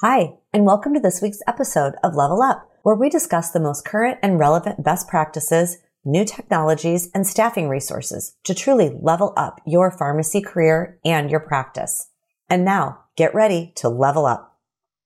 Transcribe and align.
Hi, 0.00 0.34
and 0.52 0.64
welcome 0.64 0.94
to 0.94 1.00
this 1.00 1.20
week's 1.20 1.42
episode 1.48 1.94
of 2.04 2.14
Level 2.14 2.40
Up, 2.40 2.70
where 2.84 2.94
we 2.94 3.10
discuss 3.10 3.50
the 3.50 3.58
most 3.58 3.84
current 3.84 4.20
and 4.22 4.38
relevant 4.38 4.84
best 4.84 5.08
practices, 5.08 5.78
new 6.04 6.24
technologies, 6.24 7.10
and 7.12 7.26
staffing 7.26 7.68
resources 7.68 8.36
to 8.44 8.54
truly 8.54 8.96
level 9.02 9.32
up 9.36 9.60
your 9.66 9.90
pharmacy 9.90 10.40
career 10.40 11.00
and 11.04 11.32
your 11.32 11.40
practice. 11.40 12.10
And 12.48 12.64
now, 12.64 13.06
get 13.16 13.34
ready 13.34 13.72
to 13.78 13.88
level 13.88 14.24
up. 14.24 14.56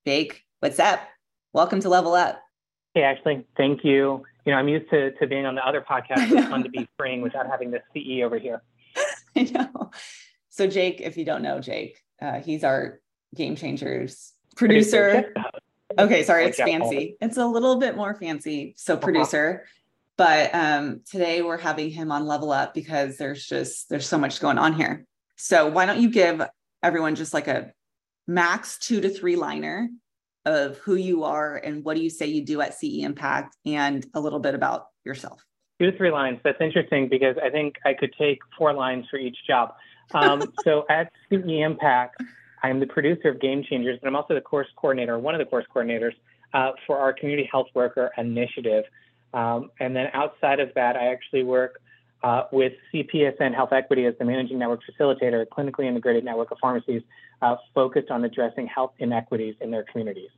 Jake, 0.06 0.42
what's 0.60 0.78
up? 0.78 1.00
Welcome 1.54 1.80
to 1.80 1.88
Level 1.88 2.12
Up. 2.12 2.42
Hey, 2.92 3.00
Ashlee, 3.00 3.46
thank 3.56 3.84
you. 3.84 4.22
You 4.44 4.52
know, 4.52 4.58
I'm 4.58 4.68
used 4.68 4.90
to, 4.90 5.12
to 5.12 5.26
being 5.26 5.46
on 5.46 5.54
the 5.54 5.66
other 5.66 5.80
podcast. 5.80 6.30
It's 6.30 6.48
fun 6.50 6.64
to 6.64 6.68
be 6.68 6.86
freeing 6.98 7.22
without 7.22 7.46
having 7.46 7.70
the 7.70 7.80
CE 7.94 8.22
over 8.22 8.38
here. 8.38 8.62
I 9.36 9.44
know. 9.44 9.90
So, 10.50 10.66
Jake, 10.66 11.00
if 11.00 11.16
you 11.16 11.24
don't 11.24 11.40
know 11.40 11.60
Jake, 11.60 11.96
uh, 12.20 12.40
he's 12.40 12.62
our 12.62 13.00
Game 13.34 13.56
Changers 13.56 14.31
producer. 14.54 15.32
Okay, 15.98 16.22
sorry, 16.22 16.46
it's 16.46 16.56
fancy. 16.56 17.16
It's 17.20 17.36
a 17.36 17.46
little 17.46 17.76
bit 17.76 17.96
more 17.96 18.14
fancy. 18.14 18.74
So 18.76 18.94
uh-huh. 18.94 19.02
producer. 19.02 19.66
But 20.16 20.54
um, 20.54 21.00
today 21.10 21.42
we're 21.42 21.58
having 21.58 21.90
him 21.90 22.12
on 22.12 22.26
Level 22.26 22.52
Up 22.52 22.74
because 22.74 23.16
there's 23.16 23.46
just 23.46 23.88
there's 23.88 24.06
so 24.06 24.18
much 24.18 24.40
going 24.40 24.58
on 24.58 24.74
here. 24.74 25.06
So 25.36 25.68
why 25.68 25.86
don't 25.86 26.00
you 26.00 26.10
give 26.10 26.42
everyone 26.82 27.14
just 27.14 27.34
like 27.34 27.48
a 27.48 27.72
max 28.26 28.78
two 28.78 29.00
to 29.00 29.08
three 29.08 29.36
liner 29.36 29.88
of 30.44 30.78
who 30.78 30.94
you 30.94 31.24
are 31.24 31.56
and 31.56 31.84
what 31.84 31.96
do 31.96 32.02
you 32.02 32.10
say 32.10 32.26
you 32.26 32.44
do 32.44 32.60
at 32.60 32.74
CE 32.74 33.00
Impact 33.00 33.56
and 33.64 34.06
a 34.14 34.20
little 34.20 34.40
bit 34.40 34.54
about 34.54 34.86
yourself. 35.04 35.44
Two 35.80 35.90
to 35.90 35.96
three 35.96 36.10
lines. 36.10 36.38
That's 36.44 36.60
interesting 36.60 37.08
because 37.08 37.36
I 37.42 37.50
think 37.50 37.76
I 37.84 37.94
could 37.94 38.14
take 38.18 38.38
four 38.56 38.72
lines 38.72 39.06
for 39.10 39.18
each 39.18 39.36
job. 39.46 39.74
Um, 40.12 40.52
so 40.64 40.84
at 40.88 41.10
CE 41.30 41.34
Impact, 41.46 42.22
I'm 42.62 42.80
the 42.80 42.86
producer 42.86 43.28
of 43.28 43.40
Game 43.40 43.64
Changers, 43.68 43.98
but 44.00 44.08
I'm 44.08 44.16
also 44.16 44.34
the 44.34 44.40
course 44.40 44.68
coordinator, 44.76 45.18
one 45.18 45.34
of 45.34 45.38
the 45.40 45.44
course 45.44 45.64
coordinators 45.74 46.12
uh, 46.54 46.72
for 46.86 46.98
our 46.98 47.12
Community 47.12 47.48
Health 47.50 47.68
Worker 47.74 48.10
Initiative. 48.16 48.84
Um, 49.34 49.70
and 49.80 49.96
then 49.96 50.08
outside 50.12 50.60
of 50.60 50.70
that, 50.74 50.96
I 50.96 51.06
actually 51.06 51.42
work 51.42 51.80
uh, 52.22 52.44
with 52.52 52.72
CPESN 52.92 53.54
Health 53.54 53.72
Equity 53.72 54.06
as 54.06 54.14
the 54.18 54.24
managing 54.24 54.58
network 54.58 54.80
facilitator, 54.88 55.42
a 55.42 55.46
clinically 55.46 55.86
integrated 55.86 56.24
network 56.24 56.50
of 56.52 56.58
pharmacies 56.60 57.02
uh, 57.40 57.56
focused 57.74 58.10
on 58.10 58.24
addressing 58.24 58.66
health 58.66 58.92
inequities 58.98 59.56
in 59.60 59.70
their 59.70 59.84
communities. 59.84 60.30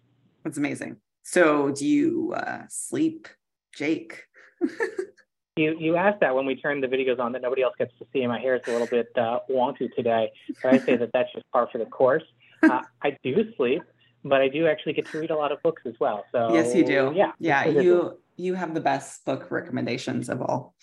That's 0.44 0.56
amazing. 0.56 0.96
So, 1.22 1.70
do 1.70 1.86
you 1.86 2.34
uh, 2.36 2.62
sleep, 2.68 3.28
Jake? 3.74 4.22
You 5.56 5.76
you 5.78 5.96
asked 5.96 6.18
that 6.20 6.34
when 6.34 6.46
we 6.46 6.56
turned 6.56 6.82
the 6.82 6.88
videos 6.88 7.20
on 7.20 7.30
that 7.32 7.42
nobody 7.42 7.62
else 7.62 7.74
gets 7.78 7.92
to 8.00 8.06
see. 8.12 8.26
My 8.26 8.40
hair 8.40 8.56
is 8.56 8.62
a 8.66 8.72
little 8.72 8.88
bit 8.88 9.08
uh, 9.16 9.38
wonky 9.48 9.88
today, 9.94 10.32
but 10.60 10.74
I 10.74 10.78
say 10.78 10.96
that 10.96 11.10
that's 11.12 11.32
just 11.32 11.48
par 11.52 11.68
for 11.70 11.78
the 11.78 11.86
course. 11.86 12.24
Uh, 12.62 12.80
I 13.02 13.18
do 13.22 13.52
sleep, 13.58 13.82
but 14.24 14.40
I 14.40 14.48
do 14.48 14.66
actually 14.66 14.94
get 14.94 15.06
to 15.08 15.20
read 15.20 15.30
a 15.30 15.36
lot 15.36 15.52
of 15.52 15.62
books 15.62 15.82
as 15.84 15.92
well. 16.00 16.24
So 16.32 16.54
yes, 16.54 16.74
you 16.74 16.82
do. 16.82 17.12
Yeah, 17.14 17.32
yeah. 17.38 17.66
You 17.66 18.18
you 18.36 18.54
have 18.54 18.72
the 18.72 18.80
best 18.80 19.22
book 19.26 19.50
recommendations 19.50 20.30
of 20.30 20.40
all. 20.40 20.74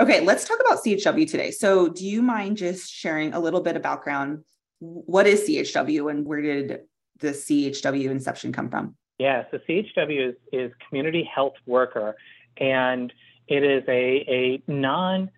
Okay, 0.00 0.20
let's 0.20 0.44
talk 0.44 0.58
about 0.60 0.82
CHW 0.84 1.30
today. 1.30 1.52
So, 1.52 1.88
do 1.88 2.04
you 2.04 2.22
mind 2.22 2.56
just 2.56 2.92
sharing 2.92 3.34
a 3.34 3.38
little 3.40 3.60
bit 3.60 3.76
of 3.76 3.82
background? 3.82 4.42
What 4.80 5.28
is 5.28 5.48
CHW 5.48 6.10
and 6.10 6.26
where 6.26 6.42
did 6.42 6.80
the 7.20 7.28
CHW 7.28 8.10
inception 8.10 8.52
come 8.52 8.68
from? 8.68 8.96
Yeah, 9.18 9.44
so 9.52 9.58
CHW 9.68 10.30
is, 10.30 10.34
is 10.52 10.72
community 10.88 11.28
health 11.32 11.54
worker, 11.66 12.16
and 12.56 13.12
it 13.48 13.64
is 13.64 13.82
a, 13.88 14.62
a 14.68 14.70
non 14.70 15.30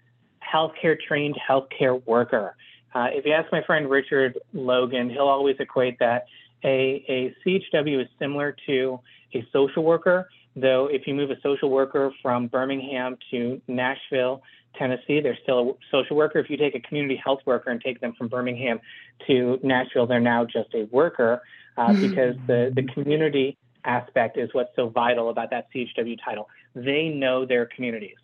healthcare 0.42 0.98
trained 0.98 1.36
healthcare 1.48 2.04
worker. 2.06 2.56
Uh, 2.94 3.06
if 3.10 3.24
you 3.24 3.32
ask 3.32 3.50
my 3.52 3.62
friend 3.62 3.88
Richard 3.88 4.38
Logan, 4.52 5.10
he'll 5.10 5.28
always 5.28 5.56
equate 5.60 5.98
that 6.00 6.26
a, 6.64 7.04
a 7.08 7.34
CHW 7.46 8.02
is 8.02 8.08
similar 8.18 8.56
to 8.66 9.00
a 9.34 9.46
social 9.52 9.84
worker, 9.84 10.28
though 10.56 10.86
if 10.86 11.06
you 11.06 11.14
move 11.14 11.30
a 11.30 11.40
social 11.40 11.70
worker 11.70 12.12
from 12.20 12.48
Birmingham 12.48 13.16
to 13.30 13.60
Nashville, 13.68 14.42
Tennessee, 14.76 15.20
they're 15.20 15.38
still 15.42 15.70
a 15.70 15.72
social 15.90 16.16
worker. 16.16 16.38
If 16.38 16.50
you 16.50 16.56
take 16.56 16.74
a 16.74 16.80
community 16.80 17.16
health 17.16 17.40
worker 17.44 17.70
and 17.70 17.80
take 17.80 18.00
them 18.00 18.12
from 18.16 18.28
Birmingham 18.28 18.80
to 19.26 19.58
Nashville, 19.62 20.06
they're 20.06 20.20
now 20.20 20.44
just 20.44 20.74
a 20.74 20.84
worker 20.90 21.42
uh, 21.76 21.88
mm-hmm. 21.88 22.08
because 22.08 22.36
the, 22.46 22.72
the 22.74 22.82
community 22.92 23.56
aspect 23.84 24.36
is 24.36 24.50
what's 24.52 24.74
so 24.76 24.88
vital 24.88 25.30
about 25.30 25.50
that 25.50 25.68
CHW 25.74 26.18
title. 26.24 26.48
They 26.74 27.08
know 27.08 27.44
their 27.44 27.66
communities. 27.66 28.16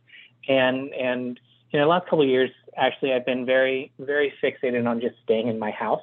And, 0.49 0.93
and 0.95 1.41
you 1.71 1.79
know, 1.79 1.87
the 1.87 1.91
last 1.91 2.05
couple 2.05 2.23
of 2.23 2.29
years, 2.29 2.51
actually, 2.77 3.13
I've 3.13 3.27
been 3.27 3.45
very, 3.45 3.93
very 3.99 4.33
fixated 4.43 4.89
on 4.89 5.01
just 5.01 5.17
staying 5.25 5.49
in 5.49 5.59
my 5.59 5.71
house, 5.71 6.03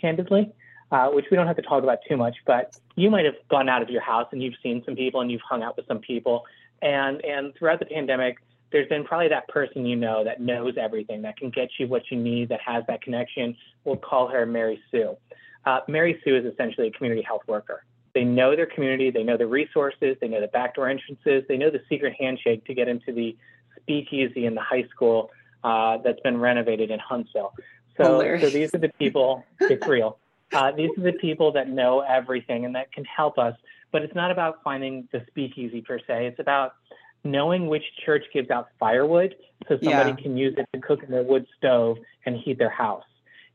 candidly, 0.00 0.52
uh, 0.90 1.08
which 1.08 1.26
we 1.30 1.36
don't 1.36 1.46
have 1.46 1.56
to 1.56 1.62
talk 1.62 1.82
about 1.82 1.98
too 2.08 2.16
much, 2.16 2.36
but 2.46 2.76
you 2.96 3.10
might 3.10 3.24
have 3.24 3.34
gone 3.50 3.68
out 3.68 3.82
of 3.82 3.90
your 3.90 4.02
house 4.02 4.28
and 4.32 4.42
you've 4.42 4.54
seen 4.62 4.82
some 4.84 4.96
people 4.96 5.20
and 5.20 5.30
you've 5.30 5.42
hung 5.42 5.62
out 5.62 5.76
with 5.76 5.86
some 5.86 5.98
people. 5.98 6.44
And, 6.82 7.24
and 7.24 7.54
throughout 7.54 7.78
the 7.78 7.86
pandemic, 7.86 8.38
there's 8.72 8.88
been 8.88 9.04
probably 9.04 9.28
that 9.28 9.46
person 9.48 9.86
you 9.86 9.96
know 9.96 10.24
that 10.24 10.40
knows 10.40 10.74
everything, 10.76 11.22
that 11.22 11.36
can 11.36 11.50
get 11.50 11.68
you 11.78 11.86
what 11.86 12.10
you 12.10 12.18
need, 12.18 12.48
that 12.48 12.60
has 12.60 12.84
that 12.88 13.02
connection. 13.02 13.56
We'll 13.84 13.96
call 13.96 14.28
her 14.28 14.46
Mary 14.46 14.80
Sue. 14.90 15.16
Uh, 15.64 15.80
Mary 15.88 16.20
Sue 16.24 16.36
is 16.36 16.44
essentially 16.44 16.88
a 16.88 16.90
community 16.90 17.22
health 17.22 17.42
worker. 17.46 17.84
They 18.14 18.24
know 18.24 18.54
their 18.54 18.66
community, 18.66 19.10
they 19.10 19.24
know 19.24 19.36
the 19.36 19.46
resources, 19.46 20.16
they 20.20 20.28
know 20.28 20.40
the 20.40 20.48
backdoor 20.48 20.88
entrances, 20.88 21.44
they 21.48 21.56
know 21.56 21.70
the 21.70 21.82
secret 21.88 22.14
handshake 22.18 22.64
to 22.66 22.74
get 22.74 22.88
into 22.88 23.12
the 23.12 23.36
speakeasy 23.80 24.46
in 24.46 24.54
the 24.54 24.60
high 24.60 24.84
school 24.84 25.30
uh, 25.64 25.98
that's 25.98 26.20
been 26.20 26.38
renovated 26.38 26.90
in 26.90 27.00
Huntsville. 27.00 27.52
So, 27.96 28.20
so 28.40 28.50
these 28.50 28.74
are 28.74 28.78
the 28.78 28.90
people, 28.98 29.44
it's 29.60 29.86
real. 29.86 30.18
Uh, 30.52 30.70
these 30.72 30.90
are 30.96 31.02
the 31.02 31.12
people 31.12 31.52
that 31.52 31.68
know 31.68 32.00
everything 32.00 32.64
and 32.64 32.74
that 32.76 32.92
can 32.92 33.04
help 33.04 33.38
us. 33.38 33.56
But 33.90 34.02
it's 34.02 34.14
not 34.14 34.30
about 34.30 34.62
finding 34.62 35.08
the 35.12 35.24
speakeasy 35.28 35.80
per 35.80 35.98
se. 35.98 36.26
It's 36.26 36.40
about 36.40 36.74
knowing 37.24 37.68
which 37.68 37.84
church 38.04 38.24
gives 38.32 38.50
out 38.50 38.68
firewood 38.78 39.34
so 39.68 39.78
somebody 39.82 40.10
yeah. 40.10 40.16
can 40.16 40.36
use 40.36 40.54
it 40.58 40.68
to 40.74 40.80
cook 40.80 41.02
in 41.02 41.10
their 41.10 41.22
wood 41.22 41.46
stove 41.56 41.98
and 42.26 42.36
heat 42.36 42.58
their 42.58 42.70
house. 42.70 43.04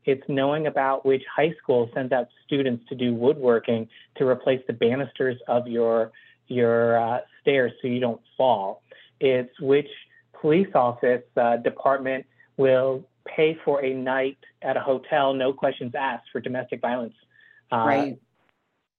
It's 0.04 0.22
knowing 0.28 0.66
about 0.66 1.04
which 1.04 1.22
high 1.34 1.54
school 1.62 1.90
sends 1.94 2.12
out 2.12 2.28
students 2.46 2.84
to 2.88 2.94
do 2.94 3.14
woodworking 3.14 3.88
to 4.16 4.26
replace 4.26 4.60
the 4.66 4.72
banisters 4.72 5.38
of 5.48 5.66
your 5.66 6.12
your 6.48 7.00
uh, 7.00 7.18
stairs 7.40 7.72
so 7.80 7.88
you 7.88 8.00
don't 8.00 8.20
fall. 8.36 8.82
It's 9.20 9.52
which 9.60 9.88
police 10.40 10.68
office 10.74 11.22
uh, 11.36 11.58
department 11.58 12.26
will 12.56 13.04
pay 13.26 13.56
for 13.64 13.84
a 13.84 13.94
night 13.94 14.38
at 14.62 14.76
a 14.76 14.80
hotel, 14.80 15.34
no 15.34 15.52
questions 15.52 15.92
asked, 15.94 16.28
for 16.32 16.40
domestic 16.40 16.80
violence 16.80 17.14
uh, 17.72 17.76
right. 17.76 18.18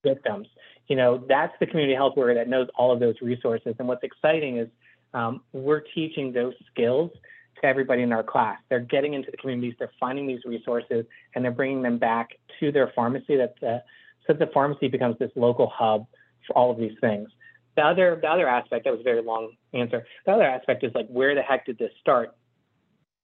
victims. 0.03 0.47
You 0.87 0.95
know, 0.95 1.23
that's 1.27 1.53
the 1.59 1.65
community 1.65 1.95
health 1.95 2.15
worker 2.15 2.35
that 2.35 2.47
knows 2.47 2.67
all 2.75 2.91
of 2.91 2.99
those 2.99 3.15
resources. 3.21 3.75
And 3.79 3.87
what's 3.87 4.03
exciting 4.03 4.57
is 4.57 4.67
um, 5.13 5.41
we're 5.51 5.81
teaching 5.81 6.31
those 6.31 6.53
skills 6.71 7.11
to 7.59 7.67
everybody 7.67 8.01
in 8.01 8.11
our 8.11 8.23
class. 8.23 8.57
They're 8.69 8.79
getting 8.79 9.13
into 9.13 9.31
the 9.31 9.37
communities, 9.37 9.75
they're 9.77 9.91
finding 9.99 10.27
these 10.27 10.43
resources, 10.45 11.05
and 11.35 11.43
they're 11.43 11.51
bringing 11.51 11.81
them 11.81 11.97
back 11.97 12.29
to 12.59 12.71
their 12.71 12.91
pharmacy. 12.95 13.37
That 13.37 13.55
the, 13.59 13.83
so 14.27 14.33
the 14.33 14.47
pharmacy 14.53 14.87
becomes 14.87 15.17
this 15.19 15.31
local 15.35 15.71
hub 15.73 16.07
for 16.47 16.57
all 16.57 16.71
of 16.71 16.77
these 16.77 16.97
things. 17.01 17.29
The 17.75 17.83
other, 17.83 18.19
the 18.21 18.27
other 18.27 18.47
aspect, 18.47 18.85
that 18.85 18.91
was 18.91 18.99
a 18.99 19.03
very 19.03 19.21
long 19.21 19.53
answer. 19.73 20.05
The 20.25 20.33
other 20.33 20.43
aspect 20.43 20.83
is 20.83 20.91
like, 20.93 21.07
where 21.07 21.35
the 21.35 21.41
heck 21.41 21.65
did 21.65 21.77
this 21.77 21.91
start? 22.01 22.35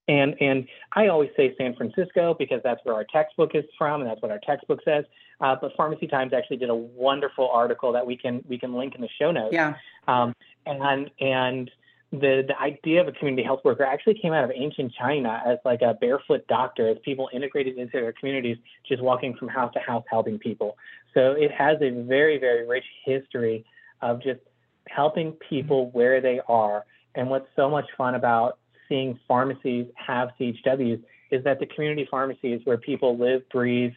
And, 0.08 0.34
and 0.40 0.66
I 0.94 1.08
always 1.08 1.28
say 1.36 1.54
San 1.58 1.74
Francisco 1.76 2.34
because 2.38 2.60
that's 2.64 2.80
where 2.84 2.94
our 2.94 3.04
textbook 3.12 3.50
is 3.54 3.64
from, 3.76 4.00
and 4.00 4.08
that's 4.08 4.22
what 4.22 4.30
our 4.30 4.40
textbook 4.46 4.80
says. 4.82 5.04
Uh, 5.40 5.54
but 5.60 5.72
Pharmacy 5.76 6.06
Times 6.06 6.32
actually 6.32 6.56
did 6.56 6.70
a 6.70 6.74
wonderful 6.74 7.50
article 7.50 7.92
that 7.92 8.06
we 8.06 8.16
can 8.16 8.42
we 8.48 8.58
can 8.58 8.72
link 8.72 8.94
in 8.94 9.02
the 9.02 9.08
show 9.20 9.30
notes. 9.30 9.52
Yeah. 9.52 9.74
Um, 10.08 10.34
and 10.64 11.10
and 11.20 11.70
the 12.10 12.44
the 12.46 12.58
idea 12.58 13.00
of 13.00 13.08
a 13.08 13.12
community 13.12 13.42
health 13.42 13.60
worker 13.64 13.84
actually 13.84 14.14
came 14.14 14.32
out 14.32 14.44
of 14.44 14.50
ancient 14.54 14.92
China 14.98 15.42
as 15.44 15.58
like 15.64 15.82
a 15.82 15.94
barefoot 15.94 16.46
doctor, 16.48 16.88
as 16.88 16.96
people 17.04 17.28
integrated 17.32 17.76
into 17.76 17.92
their 17.92 18.12
communities, 18.12 18.56
just 18.86 19.02
walking 19.02 19.34
from 19.36 19.48
house 19.48 19.72
to 19.74 19.80
house 19.80 20.04
helping 20.08 20.38
people. 20.38 20.76
So 21.12 21.32
it 21.32 21.50
has 21.52 21.76
a 21.82 21.90
very 21.90 22.38
very 22.38 22.66
rich 22.66 22.84
history 23.04 23.64
of 24.00 24.22
just 24.22 24.40
helping 24.88 25.32
people 25.32 25.90
where 25.90 26.20
they 26.20 26.40
are. 26.48 26.84
And 27.14 27.28
what's 27.28 27.48
so 27.56 27.68
much 27.68 27.86
fun 27.96 28.14
about 28.14 28.58
seeing 28.88 29.18
pharmacies 29.28 29.86
have 29.94 30.30
CHWs 30.40 31.02
is 31.30 31.44
that 31.44 31.60
the 31.60 31.66
community 31.66 32.08
pharmacy 32.10 32.52
is 32.52 32.64
where 32.64 32.78
people 32.78 33.18
live, 33.18 33.46
breathe, 33.50 33.92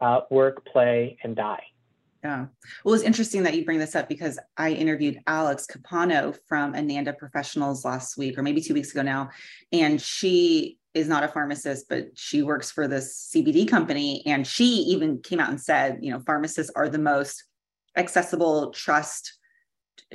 uh, 0.00 0.20
work, 0.30 0.66
play, 0.66 1.16
and 1.22 1.34
die. 1.34 1.62
Yeah. 2.24 2.46
Well, 2.84 2.94
it's 2.94 3.04
interesting 3.04 3.42
that 3.42 3.54
you 3.54 3.66
bring 3.66 3.78
this 3.78 3.94
up 3.94 4.08
because 4.08 4.38
I 4.56 4.70
interviewed 4.70 5.20
Alex 5.26 5.66
Capano 5.66 6.32
from 6.48 6.74
Ananda 6.74 7.12
Professionals 7.12 7.84
last 7.84 8.16
week, 8.16 8.38
or 8.38 8.42
maybe 8.42 8.62
two 8.62 8.72
weeks 8.72 8.92
ago 8.92 9.02
now. 9.02 9.28
And 9.72 10.00
she 10.00 10.78
is 10.94 11.06
not 11.06 11.22
a 11.22 11.28
pharmacist, 11.28 11.86
but 11.90 12.06
she 12.14 12.40
works 12.40 12.70
for 12.70 12.88
this 12.88 13.30
CBD 13.30 13.68
company. 13.68 14.22
And 14.24 14.46
she 14.46 14.64
even 14.64 15.20
came 15.20 15.38
out 15.38 15.50
and 15.50 15.60
said, 15.60 15.98
you 16.00 16.10
know, 16.10 16.20
pharmacists 16.20 16.72
are 16.74 16.88
the 16.88 16.98
most 16.98 17.44
accessible, 17.94 18.70
trust, 18.70 19.38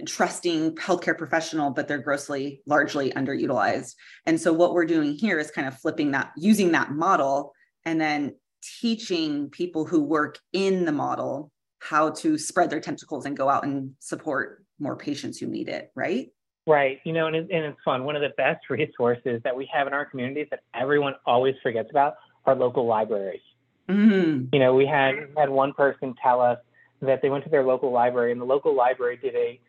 trusting 0.07 0.77
healthcare 0.77 1.15
professional, 1.15 1.69
but 1.69 1.87
they're 1.87 1.99
grossly, 1.99 2.63
largely 2.65 3.11
underutilized. 3.11 3.93
And 4.25 4.41
so 4.41 4.51
what 4.51 4.73
we're 4.73 4.85
doing 4.85 5.13
here 5.13 5.37
is 5.37 5.51
kind 5.51 5.67
of 5.67 5.77
flipping 5.77 6.09
that, 6.11 6.31
using 6.35 6.71
that 6.71 6.91
model 6.91 7.53
and 7.85 8.01
then 8.01 8.35
teaching 8.81 9.49
people 9.51 9.85
who 9.85 10.01
work 10.01 10.39
in 10.53 10.85
the 10.85 10.91
model 10.91 11.51
how 11.79 12.11
to 12.11 12.37
spread 12.37 12.69
their 12.69 12.79
tentacles 12.79 13.25
and 13.25 13.35
go 13.35 13.49
out 13.49 13.63
and 13.63 13.93
support 13.99 14.63
more 14.79 14.95
patients 14.95 15.39
who 15.39 15.47
need 15.47 15.69
it, 15.69 15.91
right? 15.95 16.31
Right. 16.67 16.99
You 17.03 17.13
know, 17.13 17.27
and, 17.27 17.35
it, 17.35 17.47
and 17.51 17.65
it's 17.65 17.79
fun. 17.83 18.03
One 18.03 18.15
of 18.15 18.21
the 18.21 18.33
best 18.37 18.69
resources 18.69 19.41
that 19.43 19.55
we 19.55 19.67
have 19.73 19.87
in 19.87 19.93
our 19.93 20.05
communities 20.05 20.47
that 20.51 20.61
everyone 20.73 21.15
always 21.25 21.55
forgets 21.63 21.89
about 21.89 22.15
are 22.45 22.55
local 22.55 22.85
libraries. 22.85 23.41
Mm-hmm. 23.87 24.53
You 24.53 24.59
know, 24.59 24.75
we 24.75 24.85
had 24.85 25.15
had 25.35 25.49
one 25.49 25.73
person 25.73 26.13
tell 26.21 26.41
us 26.41 26.59
that 27.01 27.21
they 27.21 27.29
went 27.29 27.43
to 27.45 27.49
their 27.49 27.63
local 27.63 27.91
library 27.91 28.31
and 28.31 28.39
the 28.39 28.45
local 28.45 28.75
library 28.75 29.17
did 29.17 29.35
a 29.35 29.59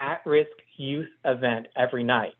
at-risk 0.00 0.50
youth 0.76 1.08
event 1.24 1.66
every 1.76 2.04
night 2.04 2.34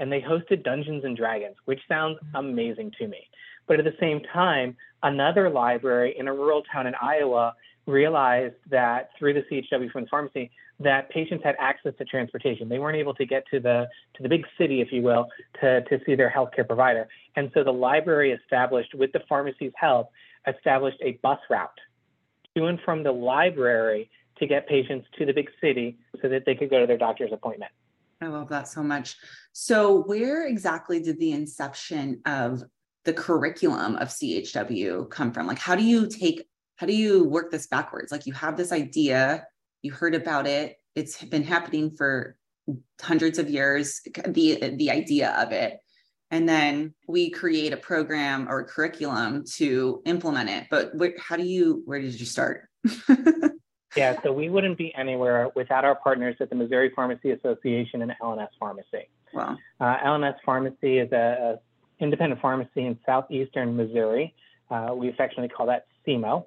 and 0.00 0.10
they 0.10 0.20
hosted 0.20 0.64
Dungeons 0.64 1.04
and 1.04 1.16
Dragons, 1.16 1.56
which 1.66 1.80
sounds 1.86 2.18
amazing 2.34 2.92
to 2.98 3.06
me. 3.06 3.28
But 3.68 3.78
at 3.78 3.84
the 3.84 3.94
same 4.00 4.20
time, 4.32 4.76
another 5.02 5.50
library 5.50 6.16
in 6.18 6.26
a 6.26 6.32
rural 6.32 6.62
town 6.72 6.86
in 6.86 6.94
Iowa 7.00 7.54
realized 7.86 8.56
that 8.70 9.10
through 9.18 9.34
the 9.34 9.42
CHW 9.50 9.90
Friends 9.90 10.08
Pharmacy 10.10 10.50
that 10.78 11.10
patients 11.10 11.44
had 11.44 11.56
access 11.58 11.92
to 11.98 12.04
transportation. 12.04 12.68
They 12.68 12.78
weren't 12.78 12.96
able 12.96 13.14
to 13.14 13.26
get 13.26 13.44
to 13.50 13.60
the 13.60 13.86
to 14.14 14.22
the 14.22 14.28
big 14.28 14.46
city, 14.56 14.80
if 14.80 14.90
you 14.92 15.02
will, 15.02 15.26
to, 15.60 15.82
to 15.82 16.00
see 16.06 16.14
their 16.14 16.30
healthcare 16.30 16.66
provider. 16.66 17.08
And 17.36 17.50
so 17.54 17.62
the 17.62 17.72
library 17.72 18.32
established, 18.32 18.94
with 18.94 19.12
the 19.12 19.20
pharmacy's 19.28 19.72
help, 19.76 20.10
established 20.46 20.98
a 21.02 21.12
bus 21.22 21.38
route 21.50 21.70
to 22.56 22.66
and 22.66 22.80
from 22.80 23.02
the 23.02 23.12
library 23.12 24.10
to 24.38 24.46
get 24.46 24.66
patients 24.66 25.06
to 25.18 25.26
the 25.26 25.32
big 25.32 25.50
city 25.60 25.98
so 26.22 26.28
that 26.28 26.44
they 26.46 26.54
could 26.54 26.70
go 26.70 26.80
to 26.80 26.86
their 26.86 26.98
doctor's 26.98 27.32
appointment. 27.32 27.70
I 28.22 28.26
love 28.26 28.48
that 28.48 28.68
so 28.68 28.82
much. 28.82 29.16
So, 29.52 30.02
where 30.02 30.46
exactly 30.46 31.00
did 31.00 31.18
the 31.18 31.32
inception 31.32 32.20
of 32.26 32.62
the 33.04 33.12
curriculum 33.12 33.96
of 33.96 34.08
CHW 34.08 35.08
come 35.08 35.32
from? 35.32 35.46
Like, 35.46 35.58
how 35.58 35.74
do 35.74 35.82
you 35.82 36.06
take, 36.06 36.46
how 36.80 36.86
do 36.86 36.94
you 36.94 37.24
work 37.24 37.50
this 37.50 37.66
backwards? 37.66 38.10
Like, 38.10 38.24
you 38.24 38.32
have 38.32 38.56
this 38.56 38.72
idea, 38.72 39.46
you 39.82 39.92
heard 39.92 40.14
about 40.14 40.46
it, 40.46 40.76
it's 40.94 41.22
been 41.24 41.44
happening 41.44 41.90
for 41.90 42.36
hundreds 43.02 43.38
of 43.38 43.50
years, 43.50 44.00
the, 44.26 44.72
the 44.76 44.90
idea 44.90 45.36
of 45.38 45.52
it. 45.52 45.78
And 46.30 46.48
then 46.48 46.94
we 47.06 47.28
create 47.28 47.74
a 47.74 47.76
program 47.76 48.48
or 48.48 48.60
a 48.60 48.64
curriculum 48.64 49.44
to 49.56 50.00
implement 50.06 50.48
it. 50.48 50.68
But 50.70 50.94
where, 50.94 51.12
how 51.18 51.36
do 51.36 51.42
you, 51.42 51.82
where 51.84 52.00
did 52.00 52.18
you 52.18 52.24
start? 52.24 52.66
yeah, 53.94 54.18
so 54.22 54.32
we 54.32 54.48
wouldn't 54.48 54.78
be 54.78 54.94
anywhere 54.94 55.50
without 55.54 55.84
our 55.84 55.96
partners 55.96 56.36
at 56.40 56.48
the 56.48 56.56
Missouri 56.56 56.92
Pharmacy 56.96 57.32
Association 57.32 58.00
and 58.00 58.14
LNS 58.22 58.48
Pharmacy. 58.58 59.10
Wow. 59.34 59.58
Uh, 59.78 59.98
LNS 59.98 60.36
Pharmacy 60.46 60.96
is 60.96 61.12
a, 61.12 61.58
a, 61.58 62.02
independent 62.02 62.40
pharmacy 62.40 62.86
in 62.86 62.98
southeastern 63.04 63.76
Missouri. 63.76 64.34
Uh, 64.70 64.94
we 64.94 65.10
affectionately 65.10 65.50
call 65.50 65.66
that 65.66 65.84
SEMO. 66.08 66.46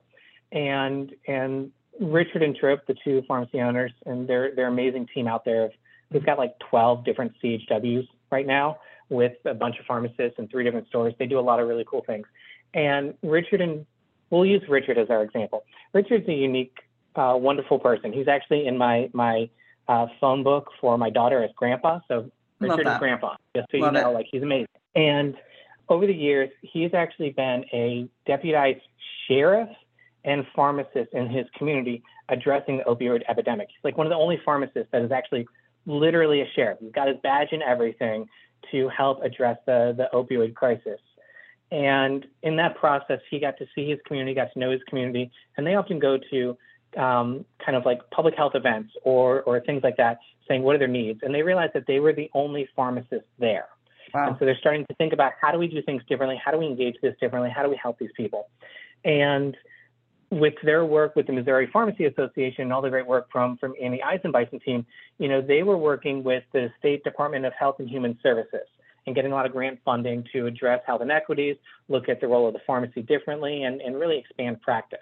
And 0.53 1.13
and 1.27 1.71
Richard 1.99 2.43
and 2.43 2.55
Tripp, 2.55 2.87
the 2.87 2.95
two 3.03 3.23
pharmacy 3.27 3.59
owners, 3.59 3.91
and 4.05 4.27
their 4.27 4.55
their 4.55 4.67
amazing 4.67 5.07
team 5.13 5.27
out 5.27 5.45
there. 5.45 5.69
We've 6.11 6.25
got 6.25 6.37
like 6.37 6.57
12 6.69 7.05
different 7.05 7.33
CHWs 7.43 8.07
right 8.31 8.45
now 8.45 8.77
with 9.09 9.33
a 9.45 9.53
bunch 9.53 9.79
of 9.79 9.85
pharmacists 9.85 10.37
and 10.37 10.49
three 10.49 10.63
different 10.63 10.87
stores. 10.87 11.13
They 11.17 11.25
do 11.25 11.39
a 11.39 11.41
lot 11.41 11.59
of 11.59 11.67
really 11.67 11.85
cool 11.89 12.03
things. 12.05 12.27
And 12.73 13.15
Richard 13.23 13.61
and 13.61 13.85
we'll 14.29 14.45
use 14.45 14.63
Richard 14.67 14.97
as 14.97 15.09
our 15.09 15.23
example. 15.23 15.63
Richard's 15.93 16.27
a 16.27 16.33
unique, 16.33 16.75
uh, 17.15 17.35
wonderful 17.37 17.79
person. 17.79 18.13
He's 18.13 18.27
actually 18.27 18.67
in 18.67 18.77
my 18.77 19.09
my 19.13 19.49
uh, 19.87 20.07
phone 20.19 20.43
book 20.43 20.69
for 20.79 20.97
my 20.97 21.09
daughter 21.09 21.43
as 21.43 21.51
grandpa. 21.55 21.99
So 22.07 22.29
Richard 22.59 22.87
is 22.87 22.97
grandpa, 22.99 23.35
just 23.55 23.69
so 23.71 23.77
Love 23.77 23.93
you 23.93 24.01
know, 24.01 24.11
it. 24.11 24.13
like 24.13 24.27
he's 24.31 24.43
amazing. 24.43 24.67
And 24.95 25.35
over 25.89 26.07
the 26.07 26.13
years, 26.13 26.49
he's 26.61 26.93
actually 26.93 27.31
been 27.31 27.65
a 27.73 28.07
deputized 28.25 28.81
sheriff 29.27 29.69
and 30.25 30.45
pharmacist 30.55 31.13
in 31.13 31.29
his 31.29 31.45
community 31.57 32.03
addressing 32.29 32.77
the 32.77 32.83
opioid 32.83 33.23
epidemic. 33.27 33.67
He's 33.69 33.83
like 33.83 33.97
one 33.97 34.07
of 34.07 34.11
the 34.11 34.17
only 34.17 34.39
pharmacists 34.45 34.89
that 34.91 35.01
is 35.01 35.11
actually 35.11 35.47
literally 35.85 36.41
a 36.41 36.49
sheriff. 36.55 36.77
He's 36.81 36.91
got 36.91 37.07
his 37.07 37.17
badge 37.21 37.49
and 37.51 37.61
everything 37.61 38.27
to 38.71 38.89
help 38.89 39.21
address 39.23 39.57
the, 39.65 39.93
the 39.97 40.07
opioid 40.13 40.55
crisis. 40.55 40.99
And 41.71 42.25
in 42.43 42.55
that 42.57 42.75
process, 42.75 43.19
he 43.29 43.39
got 43.39 43.57
to 43.57 43.65
see 43.73 43.89
his 43.89 43.99
community, 44.05 44.35
got 44.35 44.53
to 44.53 44.59
know 44.59 44.71
his 44.71 44.81
community, 44.87 45.31
and 45.57 45.65
they 45.65 45.75
often 45.75 45.99
go 45.99 46.17
to 46.31 46.57
um, 46.97 47.45
kind 47.65 47.75
of 47.75 47.85
like 47.85 47.99
public 48.11 48.35
health 48.35 48.53
events 48.55 48.93
or, 49.03 49.41
or 49.41 49.59
things 49.59 49.81
like 49.83 49.97
that, 49.97 50.19
saying 50.47 50.61
what 50.61 50.75
are 50.75 50.79
their 50.79 50.87
needs. 50.87 51.21
And 51.23 51.33
they 51.33 51.41
realized 51.41 51.73
that 51.73 51.85
they 51.87 51.99
were 51.99 52.13
the 52.13 52.29
only 52.33 52.69
pharmacists 52.75 53.27
there. 53.39 53.65
Wow. 54.13 54.27
And 54.27 54.35
so 54.37 54.45
they're 54.45 54.57
starting 54.59 54.85
to 54.85 54.93
think 54.95 55.13
about 55.13 55.33
how 55.41 55.51
do 55.51 55.57
we 55.57 55.67
do 55.67 55.81
things 55.81 56.03
differently? 56.07 56.39
How 56.43 56.51
do 56.51 56.59
we 56.59 56.67
engage 56.67 56.95
this 57.01 57.15
differently? 57.19 57.49
How 57.49 57.63
do 57.63 57.69
we 57.69 57.79
help 57.81 57.97
these 57.97 58.11
people? 58.15 58.49
And 59.03 59.57
with 60.39 60.55
their 60.63 60.85
work 60.85 61.15
with 61.15 61.27
the 61.27 61.33
Missouri 61.33 61.69
Pharmacy 61.71 62.05
Association 62.05 62.63
and 62.63 62.73
all 62.73 62.81
the 62.81 62.89
great 62.89 63.07
work 63.07 63.27
from 63.31 63.57
from 63.57 63.73
Annie 63.81 64.01
Eisenbison 64.05 64.63
team, 64.63 64.85
you 65.19 65.27
know, 65.27 65.41
they 65.41 65.63
were 65.63 65.77
working 65.77 66.23
with 66.23 66.43
the 66.53 66.69
State 66.79 67.03
Department 67.03 67.45
of 67.45 67.53
Health 67.57 67.75
and 67.79 67.89
Human 67.89 68.17
Services 68.23 68.67
and 69.05 69.15
getting 69.15 69.31
a 69.31 69.35
lot 69.35 69.45
of 69.45 69.51
grant 69.51 69.79
funding 69.83 70.25
to 70.31 70.45
address 70.45 70.81
health 70.85 71.01
inequities, 71.01 71.57
look 71.89 72.07
at 72.09 72.21
the 72.21 72.27
role 72.27 72.47
of 72.47 72.53
the 72.53 72.61
pharmacy 72.65 73.01
differently, 73.01 73.63
and, 73.63 73.81
and 73.81 73.99
really 73.99 74.17
expand 74.17 74.61
practice. 74.61 74.99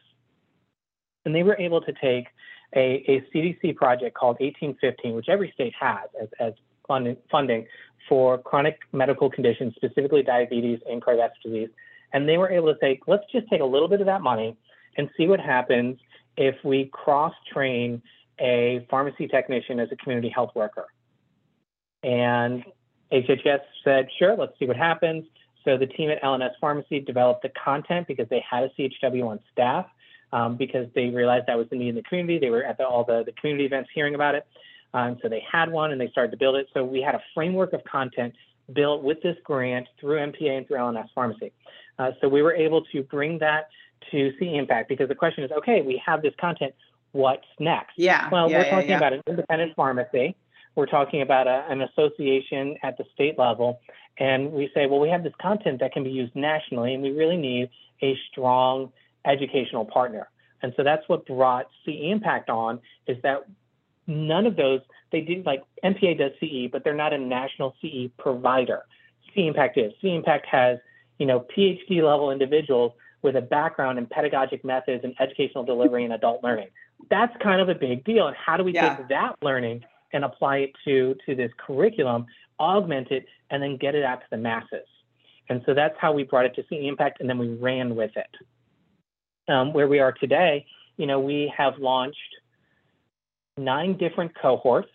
And 1.25 1.35
they 1.35 1.43
were 1.43 1.57
able 1.59 1.81
to 1.81 1.93
take 2.01 2.27
a, 2.75 3.03
a 3.07 3.23
CDC 3.33 3.75
project 3.75 4.15
called 4.15 4.37
1815, 4.39 5.15
which 5.15 5.29
every 5.29 5.51
state 5.53 5.73
has 5.79 6.09
as, 6.19 6.29
as 6.39 6.53
funding, 6.87 7.17
funding 7.29 7.67
for 8.09 8.39
chronic 8.39 8.79
medical 8.91 9.29
conditions, 9.29 9.73
specifically 9.75 10.23
diabetes 10.23 10.79
and 10.89 11.01
cardiovascular 11.01 11.43
disease. 11.43 11.69
And 12.13 12.27
they 12.27 12.37
were 12.37 12.49
able 12.49 12.73
to 12.73 12.79
say, 12.81 12.99
let's 13.05 13.23
just 13.31 13.47
take 13.49 13.61
a 13.61 13.65
little 13.65 13.87
bit 13.87 14.01
of 14.01 14.07
that 14.07 14.21
money 14.21 14.57
and 14.97 15.09
see 15.17 15.27
what 15.27 15.39
happens 15.39 15.97
if 16.37 16.55
we 16.63 16.89
cross 16.91 17.33
train 17.51 18.01
a 18.39 18.85
pharmacy 18.89 19.27
technician 19.27 19.79
as 19.79 19.89
a 19.91 19.95
community 19.95 20.29
health 20.29 20.51
worker. 20.55 20.87
And 22.03 22.63
HHS 23.11 23.59
said, 23.83 24.07
sure, 24.17 24.35
let's 24.35 24.57
see 24.57 24.65
what 24.65 24.77
happens. 24.77 25.25
So 25.63 25.77
the 25.77 25.85
team 25.85 26.09
at 26.09 26.21
LNS 26.23 26.53
Pharmacy 26.59 26.99
developed 26.99 27.43
the 27.43 27.51
content 27.63 28.07
because 28.07 28.27
they 28.29 28.43
had 28.49 28.63
a 28.63 28.69
CHW 28.69 29.27
on 29.27 29.39
staff 29.51 29.85
um, 30.33 30.57
because 30.57 30.87
they 30.95 31.09
realized 31.09 31.45
that 31.47 31.57
was 31.57 31.67
the 31.69 31.77
need 31.77 31.89
in 31.89 31.95
the 31.95 32.03
community. 32.03 32.39
They 32.39 32.49
were 32.49 32.63
at 32.63 32.77
the, 32.77 32.87
all 32.87 33.03
the, 33.03 33.23
the 33.25 33.33
community 33.33 33.65
events 33.65 33.89
hearing 33.93 34.15
about 34.15 34.33
it. 34.33 34.47
Um, 34.93 35.17
so 35.21 35.29
they 35.29 35.43
had 35.49 35.71
one 35.71 35.91
and 35.91 36.01
they 36.01 36.09
started 36.09 36.31
to 36.31 36.37
build 36.37 36.55
it. 36.55 36.67
So 36.73 36.83
we 36.83 37.01
had 37.01 37.15
a 37.15 37.21
framework 37.33 37.73
of 37.73 37.83
content 37.83 38.33
built 38.73 39.03
with 39.03 39.21
this 39.21 39.37
grant 39.43 39.87
through 39.99 40.17
MPA 40.17 40.57
and 40.57 40.67
through 40.67 40.77
LNS 40.77 41.07
Pharmacy. 41.13 41.51
Uh, 41.99 42.11
so 42.19 42.27
we 42.27 42.41
were 42.41 42.53
able 42.53 42.83
to 42.85 43.03
bring 43.03 43.37
that 43.39 43.69
to 44.11 44.31
CE 44.39 44.53
Impact 44.57 44.89
because 44.89 45.07
the 45.07 45.15
question 45.15 45.43
is, 45.43 45.51
okay, 45.51 45.81
we 45.81 46.01
have 46.05 46.21
this 46.21 46.33
content. 46.39 46.73
What's 47.11 47.45
next? 47.59 47.93
Yeah. 47.97 48.29
Well, 48.31 48.49
yeah, 48.49 48.59
we're 48.59 48.69
talking 48.69 48.89
yeah, 48.89 48.91
yeah. 48.91 48.97
about 48.97 49.13
an 49.13 49.21
independent 49.27 49.75
pharmacy. 49.75 50.35
We're 50.75 50.85
talking 50.85 51.21
about 51.21 51.47
a, 51.47 51.65
an 51.69 51.81
association 51.81 52.77
at 52.83 52.97
the 52.97 53.03
state 53.13 53.37
level. 53.37 53.81
And 54.17 54.51
we 54.51 54.69
say, 54.73 54.87
well, 54.87 54.99
we 54.99 55.09
have 55.09 55.23
this 55.23 55.33
content 55.41 55.79
that 55.81 55.93
can 55.93 56.03
be 56.03 56.09
used 56.09 56.35
nationally, 56.35 56.93
and 56.93 57.03
we 57.03 57.11
really 57.11 57.37
need 57.37 57.69
a 58.01 58.17
strong 58.31 58.91
educational 59.25 59.85
partner. 59.85 60.29
And 60.61 60.73
so 60.77 60.83
that's 60.83 61.07
what 61.07 61.25
brought 61.25 61.67
CE 61.85 62.11
Impact 62.11 62.49
on 62.49 62.79
is 63.07 63.17
that 63.23 63.45
none 64.07 64.45
of 64.45 64.55
those, 64.55 64.81
they 65.11 65.21
do 65.21 65.41
like 65.45 65.63
MPA 65.83 66.17
does 66.17 66.31
CE, 66.39 66.71
but 66.71 66.83
they're 66.83 66.93
not 66.93 67.13
a 67.13 67.17
national 67.17 67.75
CE 67.81 68.09
provider. 68.17 68.83
CE 69.33 69.39
Impact 69.39 69.77
is. 69.77 69.91
CE 70.01 70.05
Impact 70.05 70.45
has, 70.47 70.77
you 71.17 71.25
know, 71.25 71.45
PhD 71.55 72.01
level 72.03 72.31
individuals 72.31 72.93
with 73.21 73.35
a 73.35 73.41
background 73.41 73.97
in 73.97 74.05
pedagogic 74.07 74.63
methods 74.65 75.03
and 75.03 75.13
educational 75.19 75.63
delivery 75.63 76.03
and 76.03 76.13
adult 76.13 76.43
learning. 76.43 76.67
That's 77.09 77.35
kind 77.41 77.61
of 77.61 77.69
a 77.69 77.75
big 77.75 78.03
deal. 78.03 78.27
And 78.27 78.35
how 78.35 78.57
do 78.57 78.63
we 78.63 78.73
yeah. 78.73 78.95
take 78.95 79.07
that 79.09 79.35
learning 79.41 79.83
and 80.13 80.25
apply 80.25 80.57
it 80.57 80.71
to, 80.85 81.15
to 81.25 81.35
this 81.35 81.51
curriculum, 81.57 82.25
augment 82.59 83.11
it, 83.11 83.25
and 83.49 83.61
then 83.61 83.77
get 83.77 83.95
it 83.95 84.03
out 84.03 84.21
to 84.21 84.25
the 84.31 84.37
masses? 84.37 84.87
And 85.49 85.61
so 85.65 85.73
that's 85.73 85.95
how 85.99 86.13
we 86.13 86.23
brought 86.23 86.45
it 86.45 86.55
to 86.55 86.63
CE 86.63 86.87
Impact, 86.87 87.19
and 87.19 87.29
then 87.29 87.37
we 87.37 87.49
ran 87.49 87.95
with 87.95 88.11
it. 88.15 89.51
Um, 89.51 89.73
where 89.73 89.87
we 89.87 89.99
are 89.99 90.11
today, 90.13 90.65
you 90.97 91.07
know, 91.07 91.19
we 91.19 91.51
have 91.57 91.73
launched 91.79 92.17
nine 93.57 93.97
different 93.97 94.31
cohorts. 94.39 94.87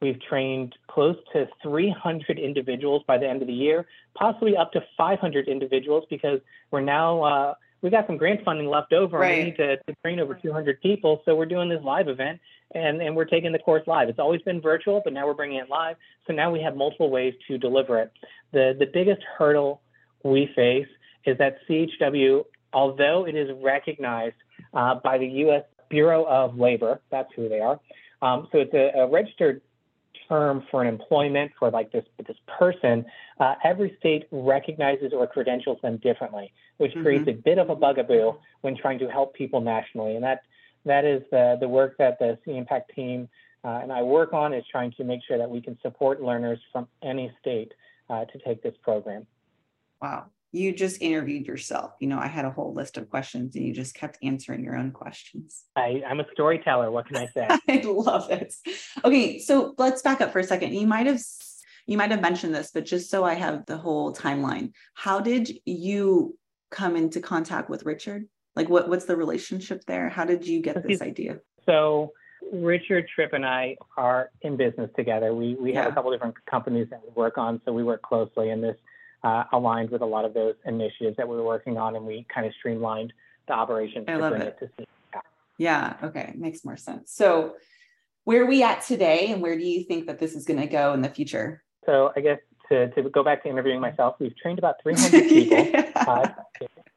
We've 0.00 0.20
trained 0.20 0.74
close 0.88 1.16
to 1.34 1.46
300 1.62 2.38
individuals 2.38 3.02
by 3.06 3.18
the 3.18 3.28
end 3.28 3.42
of 3.42 3.48
the 3.48 3.54
year, 3.54 3.86
possibly 4.14 4.56
up 4.56 4.72
to 4.72 4.82
500 4.96 5.46
individuals 5.46 6.04
because 6.08 6.40
we're 6.70 6.80
now 6.80 7.22
uh, 7.22 7.54
we 7.82 7.90
got 7.90 8.06
some 8.06 8.16
grant 8.16 8.44
funding 8.44 8.68
left 8.68 8.92
over 8.92 9.18
right. 9.18 9.30
and 9.30 9.38
we 9.38 9.44
need 9.50 9.56
to, 9.56 9.76
to, 9.76 9.94
train 10.02 10.20
over 10.20 10.34
200 10.34 10.80
people. 10.80 11.22
So 11.24 11.34
we're 11.34 11.46
doing 11.46 11.68
this 11.68 11.82
live 11.82 12.08
event 12.08 12.40
and, 12.74 13.00
and 13.00 13.16
we're 13.16 13.24
taking 13.24 13.52
the 13.52 13.58
course 13.58 13.82
live. 13.86 14.08
It's 14.08 14.18
always 14.18 14.42
been 14.42 14.60
virtual, 14.60 15.00
but 15.02 15.12
now 15.12 15.26
we're 15.26 15.34
bringing 15.34 15.58
it 15.58 15.70
live. 15.70 15.96
So 16.26 16.32
now 16.32 16.50
we 16.50 16.60
have 16.62 16.76
multiple 16.76 17.10
ways 17.10 17.34
to 17.48 17.58
deliver 17.58 17.98
it. 17.98 18.12
The, 18.52 18.76
the 18.78 18.86
biggest 18.86 19.22
hurdle 19.38 19.80
we 20.22 20.50
face 20.54 20.88
is 21.24 21.38
that 21.38 21.58
CHW, 21.68 22.44
although 22.72 23.26
it 23.26 23.34
is 23.34 23.50
recognized 23.62 24.36
uh, 24.74 24.96
by 24.96 25.18
the 25.18 25.26
U.S. 25.26 25.64
Bureau 25.88 26.24
of 26.24 26.58
Labor, 26.58 27.00
that's 27.10 27.30
who 27.34 27.48
they 27.48 27.60
are. 27.60 27.80
Um, 28.22 28.48
so 28.52 28.58
it's 28.58 28.74
a, 28.74 29.00
a 29.00 29.08
registered 29.08 29.62
term 30.30 30.64
for 30.70 30.80
an 30.80 30.88
employment 30.88 31.52
for 31.58 31.70
like 31.70 31.92
this 31.92 32.04
this 32.26 32.36
person, 32.58 33.04
uh, 33.38 33.56
every 33.64 33.94
state 33.98 34.24
recognizes 34.30 35.12
or 35.12 35.26
credentials 35.26 35.78
them 35.82 35.98
differently, 35.98 36.52
which 36.78 36.92
mm-hmm. 36.92 37.02
creates 37.02 37.28
a 37.28 37.32
bit 37.32 37.58
of 37.58 37.68
a 37.68 37.76
bugaboo 37.76 38.32
when 38.62 38.76
trying 38.76 38.98
to 39.00 39.10
help 39.10 39.34
people 39.34 39.60
nationally. 39.60 40.14
And 40.14 40.24
that 40.24 40.42
that 40.86 41.04
is 41.04 41.22
the, 41.30 41.58
the 41.60 41.68
work 41.68 41.98
that 41.98 42.18
the 42.18 42.38
CE 42.44 42.52
Impact 42.52 42.94
team 42.94 43.28
uh, 43.64 43.80
and 43.82 43.92
I 43.92 44.02
work 44.02 44.32
on 44.32 44.54
is 44.54 44.64
trying 44.70 44.92
to 44.92 45.04
make 45.04 45.20
sure 45.26 45.36
that 45.38 45.50
we 45.50 45.60
can 45.60 45.78
support 45.82 46.22
learners 46.22 46.58
from 46.72 46.88
any 47.02 47.30
state 47.40 47.72
uh, 48.08 48.24
to 48.26 48.38
take 48.38 48.62
this 48.62 48.74
program. 48.82 49.26
Wow. 50.00 50.26
You 50.52 50.72
just 50.72 51.00
interviewed 51.00 51.46
yourself. 51.46 51.92
You 52.00 52.08
know, 52.08 52.18
I 52.18 52.26
had 52.26 52.44
a 52.44 52.50
whole 52.50 52.74
list 52.74 52.96
of 52.96 53.08
questions 53.08 53.54
and 53.54 53.64
you 53.64 53.72
just 53.72 53.94
kept 53.94 54.18
answering 54.22 54.64
your 54.64 54.76
own 54.76 54.90
questions. 54.90 55.64
I, 55.76 56.02
I'm 56.06 56.20
a 56.20 56.26
storyteller. 56.32 56.90
What 56.90 57.06
can 57.06 57.16
I 57.16 57.26
say? 57.34 57.46
I 57.48 57.82
love 57.84 58.30
it. 58.30 58.54
Okay, 59.04 59.38
so 59.38 59.74
let's 59.78 60.02
back 60.02 60.20
up 60.20 60.32
for 60.32 60.40
a 60.40 60.44
second. 60.44 60.74
You 60.74 60.86
might 60.86 61.06
have 61.06 61.20
you 61.86 61.96
might 61.96 62.10
have 62.10 62.20
mentioned 62.20 62.54
this, 62.54 62.70
but 62.72 62.84
just 62.84 63.10
so 63.10 63.24
I 63.24 63.34
have 63.34 63.66
the 63.66 63.76
whole 63.76 64.14
timeline, 64.14 64.72
how 64.94 65.18
did 65.20 65.50
you 65.64 66.38
come 66.70 66.94
into 66.94 67.20
contact 67.20 67.68
with 67.68 67.84
Richard? 67.84 68.26
Like 68.56 68.68
what 68.68 68.88
what's 68.88 69.06
the 69.06 69.16
relationship 69.16 69.84
there? 69.86 70.08
How 70.08 70.24
did 70.24 70.46
you 70.46 70.60
get 70.60 70.86
this 70.86 71.00
idea? 71.00 71.38
So 71.66 72.12
Richard 72.52 73.06
Tripp 73.14 73.32
and 73.32 73.46
I 73.46 73.76
are 73.96 74.30
in 74.42 74.56
business 74.56 74.90
together. 74.96 75.34
We 75.34 75.54
we 75.54 75.72
yeah. 75.72 75.82
have 75.82 75.92
a 75.92 75.94
couple 75.94 76.10
different 76.10 76.34
companies 76.46 76.88
that 76.90 77.00
we 77.02 77.10
work 77.14 77.38
on, 77.38 77.60
so 77.64 77.72
we 77.72 77.84
work 77.84 78.02
closely, 78.02 78.50
and 78.50 78.62
this 78.62 78.76
uh, 79.22 79.44
aligned 79.52 79.90
with 79.90 80.02
a 80.02 80.06
lot 80.06 80.24
of 80.24 80.34
those 80.34 80.54
initiatives 80.64 81.16
that 81.16 81.28
we 81.28 81.36
were 81.36 81.44
working 81.44 81.76
on, 81.76 81.96
and 81.96 82.04
we 82.04 82.26
kind 82.32 82.46
of 82.46 82.52
streamlined 82.58 83.12
the 83.46 83.52
operations 83.52 84.06
I 84.08 84.12
to 84.12 84.18
bring 84.18 84.42
it. 84.42 84.58
it 84.60 84.76
to 84.78 84.86
Yeah. 85.58 85.96
Okay, 86.02 86.32
makes 86.36 86.64
more 86.64 86.76
sense. 86.76 87.12
So, 87.12 87.54
where 88.24 88.42
are 88.42 88.46
we 88.46 88.62
at 88.62 88.82
today, 88.82 89.32
and 89.32 89.42
where 89.42 89.56
do 89.56 89.64
you 89.64 89.84
think 89.84 90.06
that 90.06 90.18
this 90.18 90.34
is 90.34 90.44
going 90.44 90.60
to 90.60 90.66
go 90.66 90.92
in 90.92 91.02
the 91.02 91.08
future? 91.08 91.62
So, 91.86 92.12
I 92.16 92.20
guess 92.20 92.38
to, 92.70 92.88
to 92.90 93.10
go 93.10 93.22
back 93.22 93.42
to 93.42 93.48
interviewing 93.48 93.80
myself, 93.80 94.16
we've 94.20 94.36
trained 94.36 94.58
about 94.58 94.76
300 94.82 95.10
people. 95.28 95.58
yeah. 95.58 95.90
uh, 95.96 96.28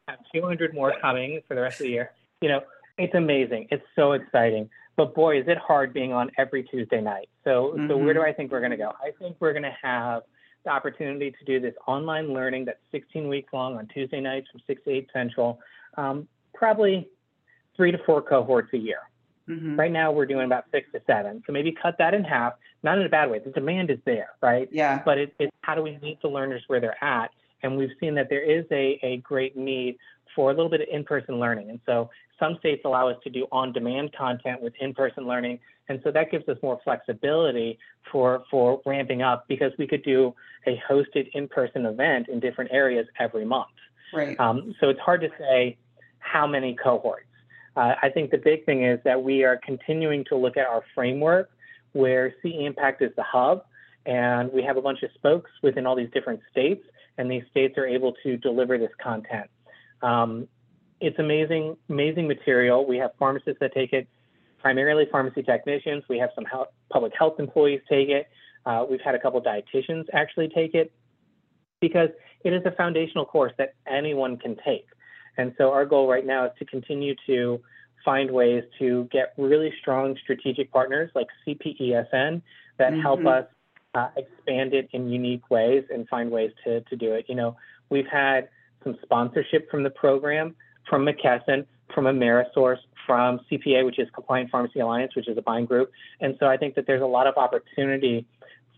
have 0.08 0.20
200 0.34 0.74
more 0.74 0.94
coming 1.02 1.42
for 1.48 1.56
the 1.56 1.62
rest 1.62 1.80
of 1.80 1.86
the 1.86 1.92
year. 1.92 2.12
You 2.42 2.50
know, 2.50 2.62
it's 2.98 3.16
amazing. 3.16 3.68
It's 3.72 3.86
so 3.96 4.14
exciting. 4.14 4.70
But 4.96 5.16
boy, 5.16 5.40
is 5.40 5.48
it 5.48 5.58
hard 5.58 5.94
being 5.94 6.14
on 6.14 6.30
every 6.38 6.64
Tuesday 6.64 7.02
night. 7.02 7.30
So, 7.44 7.74
mm-hmm. 7.76 7.88
so 7.88 7.98
where 7.98 8.14
do 8.14 8.20
mm-hmm. 8.20 8.30
I 8.30 8.34
think 8.34 8.52
we're 8.52 8.60
going 8.60 8.72
to 8.72 8.78
go? 8.78 8.94
I 9.02 9.12
think 9.18 9.38
we're 9.40 9.54
going 9.54 9.64
to 9.64 9.76
have 9.82 10.24
the 10.64 10.72
opportunity 10.72 11.32
to 11.32 11.46
do 11.46 11.60
this 11.60 11.76
online 11.88 12.34
learning 12.34 12.66
that's 12.66 12.80
16 12.92 13.28
weeks 13.28 13.52
long 13.54 13.78
on 13.78 13.88
Tuesday 13.88 14.22
nights 14.22 14.48
from 14.52 14.62
6 14.66 14.84
to 14.84 14.90
8 14.92 15.10
Central, 15.14 15.60
um, 15.98 16.28
probably 16.54 17.08
three 17.76 17.92
to 17.92 17.98
four 18.06 18.22
cohorts 18.22 18.74
a 18.74 18.78
year. 18.78 19.00
Mm-hmm. 19.50 19.78
Right 19.78 19.92
now, 19.92 20.12
we're 20.12 20.26
doing 20.26 20.46
about 20.46 20.66
six 20.72 20.90
to 20.94 21.02
seven. 21.06 21.44
So 21.46 21.52
maybe 21.52 21.72
cut 21.72 21.98
that 21.98 22.14
in 22.14 22.24
half, 22.24 22.54
not 22.82 22.98
in 22.98 23.06
a 23.06 23.10
bad 23.10 23.30
way. 23.30 23.40
The 23.40 23.52
demand 23.52 23.90
is 23.90 24.00
there, 24.06 24.30
right? 24.42 24.70
Yeah. 24.72 25.02
But 25.04 25.18
it, 25.18 25.36
it's 25.38 25.52
how 25.62 25.76
do 25.76 25.82
we 25.82 25.98
meet 26.02 26.22
the 26.22 26.30
learners 26.30 26.64
where 26.68 26.80
they're 26.80 27.04
at? 27.04 27.32
And 27.64 27.78
we've 27.78 27.92
seen 28.00 28.14
that 28.16 28.30
there 28.30 28.44
is 28.44 28.66
a, 28.72 29.00
a 29.02 29.18
great 29.18 29.58
need 29.58 29.98
for 30.36 30.52
a 30.52 30.54
little 30.54 30.70
bit 30.70 30.82
of 30.82 30.88
in-person 30.92 31.40
learning. 31.40 31.70
And 31.70 31.80
so 31.86 32.10
some 32.40 32.58
states 32.60 32.82
allow 32.86 33.08
us 33.08 33.18
to 33.24 33.30
do 33.30 33.48
on-demand 33.52 34.14
content 34.14 34.62
with 34.62 34.74
in-person 34.80 35.26
learning. 35.26 35.60
And 35.90 36.00
so 36.04 36.12
that 36.12 36.32
gives 36.32 36.48
us 36.50 36.58
more 36.62 36.80
flexibility 36.84 37.80
for, 38.12 38.44
for 38.50 38.82
ramping 38.86 39.22
up 39.22 39.46
because 39.48 39.72
we 39.78 39.88
could 39.88 40.04
do 40.04 40.34
a 40.68 40.82
hosted 40.90 41.30
in-person 41.34 41.86
event 41.86 42.30
in 42.30 42.40
different 42.40 42.72
areas 42.74 43.08
every 43.20 43.46
month. 43.46 43.68
Right. 44.14 44.40
Um, 44.40 44.76
so 44.80 44.90
it's 44.90 45.00
hard 45.00 45.22
to 45.22 45.30
say 45.40 45.78
how 46.20 46.48
many 46.48 46.76
cohorts. 46.76 47.28
Uh, 47.76 47.96
I 48.02 48.10
think 48.10 48.32
the 48.32 48.38
big 48.38 48.66
thing 48.66 48.84
is 48.84 49.00
that 49.04 49.22
we 49.22 49.44
are 49.44 49.58
continuing 49.58 50.24
to 50.26 50.36
look 50.36 50.58
at 50.58 50.68
our 50.68 50.84
framework 50.94 51.50
where 51.94 52.34
CE 52.42 52.54
Impact 52.60 53.02
is 53.02 53.12
the 53.16 53.24
hub, 53.24 53.66
and 54.06 54.52
we 54.52 54.64
have 54.64 54.78
a 54.78 54.82
bunch 54.82 55.04
of 55.04 55.10
spokes 55.16 55.50
within 55.62 55.86
all 55.86 55.96
these 55.96 56.10
different 56.14 56.42
states, 56.52 56.84
and 57.18 57.30
these 57.30 57.44
states 57.52 57.78
are 57.78 57.86
able 57.86 58.14
to 58.24 58.38
deliver 58.38 58.78
this 58.78 58.92
content. 59.02 59.50
Um, 60.02 60.48
it's 61.00 61.20
amazing, 61.20 61.76
amazing 61.90 62.28
material. 62.28 62.88
We 62.88 62.98
have 62.98 63.12
pharmacists 63.20 63.60
that 63.60 63.74
take 63.74 63.94
it, 63.94 64.08
primarily 64.60 65.06
pharmacy 65.12 65.44
technicians. 65.44 66.04
We 66.10 66.18
have 66.20 66.30
some 66.36 66.46
health, 66.46 66.70
public 66.92 67.14
health 67.18 67.40
employees 67.40 67.82
take 67.90 68.10
it. 68.10 68.28
Uh, 68.66 68.86
we've 68.90 69.02
had 69.02 69.14
a 69.14 69.20
couple 69.20 69.42
dietitians 69.42 70.06
actually 70.14 70.50
take 70.50 70.74
it 70.74 70.94
because 71.82 72.10
it 72.46 72.54
is 72.54 72.62
a 72.66 72.72
foundational 72.72 73.26
course 73.26 73.52
that 73.58 73.74
anyone 73.86 74.38
can 74.38 74.56
take. 74.66 74.86
And 75.38 75.54
so 75.58 75.72
our 75.72 75.86
goal 75.86 76.08
right 76.08 76.26
now 76.26 76.46
is 76.46 76.52
to 76.60 76.66
continue 76.66 77.16
to 77.28 77.60
find 78.06 78.32
ways 78.32 78.64
to 78.80 79.08
get 79.12 79.34
really 79.38 79.74
strong 79.82 80.16
strategic 80.22 80.72
partners 80.72 81.12
like 81.16 81.28
CPESN 81.46 82.42
that 82.78 82.92
mm-hmm. 82.92 83.02
help 83.02 83.26
us 83.26 83.46
uh, 83.96 84.10
expand 84.18 84.74
it 84.74 84.90
in 84.92 85.10
unique 85.10 85.50
ways 85.50 85.84
and 85.94 86.08
find 86.08 86.32
ways 86.32 86.52
to, 86.64 86.82
to 86.82 86.96
do 86.96 87.14
it. 87.14 87.26
You 87.28 87.36
know, 87.36 87.56
we've 87.90 88.08
had 88.08 88.50
some 88.84 88.98
sponsorship 89.04 89.70
from 89.70 89.84
the 89.84 89.90
program, 89.90 90.56
from 90.90 91.06
McKesson, 91.06 91.66
from 91.94 92.06
Amerisource, 92.06 92.80
from 93.06 93.40
CPA, 93.52 93.86
which 93.86 94.00
is 94.00 94.08
Compliant 94.14 94.50
Pharmacy 94.50 94.80
Alliance, 94.80 95.16
which 95.16 95.28
is 95.28 95.38
a 95.38 95.42
buying 95.42 95.66
group. 95.66 95.92
And 96.20 96.36
so 96.40 96.48
I 96.48 96.58
think 96.58 96.76
that 96.76 96.88
there's 96.88 97.02
a 97.02 97.08
lot 97.08 97.28
of 97.28 97.38
opportunity 97.38 98.26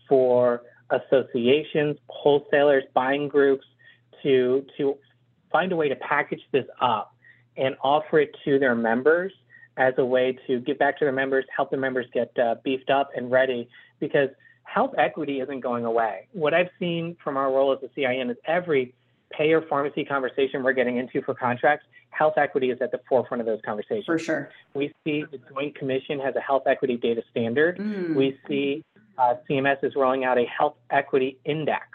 for 0.08 0.62
associations, 0.90 1.96
wholesalers, 2.08 2.84
buying 2.94 3.28
groups 3.28 3.64
to 4.22 4.64
to 4.76 4.96
find 5.50 5.72
a 5.72 5.76
way 5.76 5.88
to 5.88 5.96
package 5.96 6.42
this 6.52 6.66
up 6.80 7.14
and 7.56 7.76
offer 7.82 8.20
it 8.20 8.36
to 8.44 8.58
their 8.58 8.74
members 8.74 9.32
as 9.76 9.94
a 9.98 10.04
way 10.04 10.38
to 10.46 10.60
give 10.60 10.78
back 10.78 10.98
to 10.98 11.04
their 11.04 11.12
members, 11.12 11.44
help 11.54 11.70
their 11.70 11.80
members 11.80 12.06
get 12.12 12.36
uh, 12.38 12.56
beefed 12.64 12.90
up 12.90 13.10
and 13.16 13.30
ready 13.30 13.68
because 14.00 14.28
health 14.66 14.94
equity 14.98 15.40
isn't 15.40 15.60
going 15.60 15.84
away. 15.84 16.26
What 16.32 16.52
I've 16.52 16.68
seen 16.78 17.16
from 17.22 17.36
our 17.36 17.50
role 17.50 17.72
as 17.72 17.78
a 17.82 17.88
CIN 17.94 18.30
is 18.30 18.36
every 18.46 18.94
payer 19.30 19.62
pharmacy 19.62 20.04
conversation 20.04 20.62
we're 20.62 20.72
getting 20.72 20.98
into 20.98 21.22
for 21.22 21.34
contracts, 21.34 21.86
health 22.10 22.34
equity 22.36 22.70
is 22.70 22.78
at 22.80 22.90
the 22.90 23.00
forefront 23.08 23.40
of 23.40 23.46
those 23.46 23.60
conversations. 23.64 24.04
For 24.04 24.18
sure. 24.18 24.50
We 24.74 24.92
see 25.04 25.24
the 25.30 25.38
Joint 25.52 25.76
Commission 25.76 26.18
has 26.20 26.36
a 26.36 26.40
health 26.40 26.64
equity 26.66 26.96
data 26.96 27.22
standard. 27.30 27.78
Mm. 27.78 28.14
We 28.14 28.38
see 28.48 28.84
uh, 29.18 29.34
CMS 29.48 29.82
is 29.82 29.94
rolling 29.96 30.24
out 30.24 30.36
a 30.36 30.44
health 30.44 30.76
equity 30.90 31.38
index, 31.44 31.86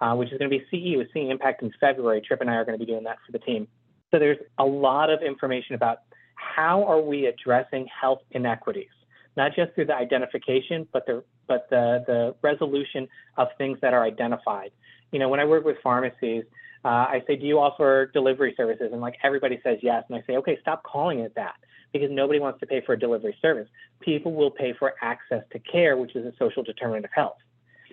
uh, 0.00 0.14
which 0.14 0.32
is 0.32 0.38
going 0.38 0.50
to 0.50 0.58
be 0.58 0.64
CE 0.70 0.96
with 0.96 1.08
CE 1.12 1.30
Impact 1.30 1.62
in 1.62 1.72
February. 1.80 2.20
Tripp 2.20 2.40
and 2.40 2.50
I 2.50 2.54
are 2.54 2.64
going 2.64 2.78
to 2.78 2.84
be 2.84 2.90
doing 2.90 3.04
that 3.04 3.18
for 3.26 3.32
the 3.32 3.38
team. 3.38 3.68
So 4.10 4.18
there's 4.18 4.38
a 4.58 4.64
lot 4.64 5.10
of 5.10 5.22
information 5.22 5.74
about 5.74 5.98
how 6.36 6.84
are 6.84 7.00
we 7.00 7.26
addressing 7.26 7.86
health 7.86 8.20
inequities, 8.30 8.90
not 9.36 9.54
just 9.54 9.74
through 9.74 9.86
the 9.86 9.96
identification, 9.96 10.86
but 10.92 11.06
the 11.06 11.24
but 11.46 11.66
the 11.70 12.04
the 12.06 12.34
resolution 12.42 13.08
of 13.36 13.48
things 13.58 13.78
that 13.82 13.94
are 13.94 14.02
identified. 14.02 14.70
You 15.12 15.18
know, 15.18 15.28
when 15.28 15.40
I 15.40 15.44
work 15.44 15.64
with 15.64 15.76
pharmacies, 15.82 16.44
uh, 16.84 16.88
I 16.88 17.22
say, 17.26 17.36
do 17.36 17.46
you 17.46 17.58
offer 17.58 18.10
delivery 18.12 18.54
services? 18.56 18.90
And 18.92 19.00
like 19.00 19.14
everybody 19.22 19.60
says 19.62 19.78
yes. 19.82 20.04
And 20.08 20.18
I 20.18 20.24
say, 20.26 20.36
okay, 20.36 20.58
stop 20.60 20.82
calling 20.82 21.20
it 21.20 21.34
that 21.36 21.54
because 21.92 22.10
nobody 22.10 22.40
wants 22.40 22.60
to 22.60 22.66
pay 22.66 22.82
for 22.84 22.92
a 22.92 22.98
delivery 22.98 23.36
service. 23.40 23.68
People 24.00 24.34
will 24.34 24.50
pay 24.50 24.74
for 24.78 24.94
access 25.00 25.44
to 25.52 25.58
care, 25.60 25.96
which 25.96 26.14
is 26.16 26.26
a 26.26 26.32
social 26.38 26.62
determinant 26.62 27.06
of 27.06 27.12
health. 27.14 27.36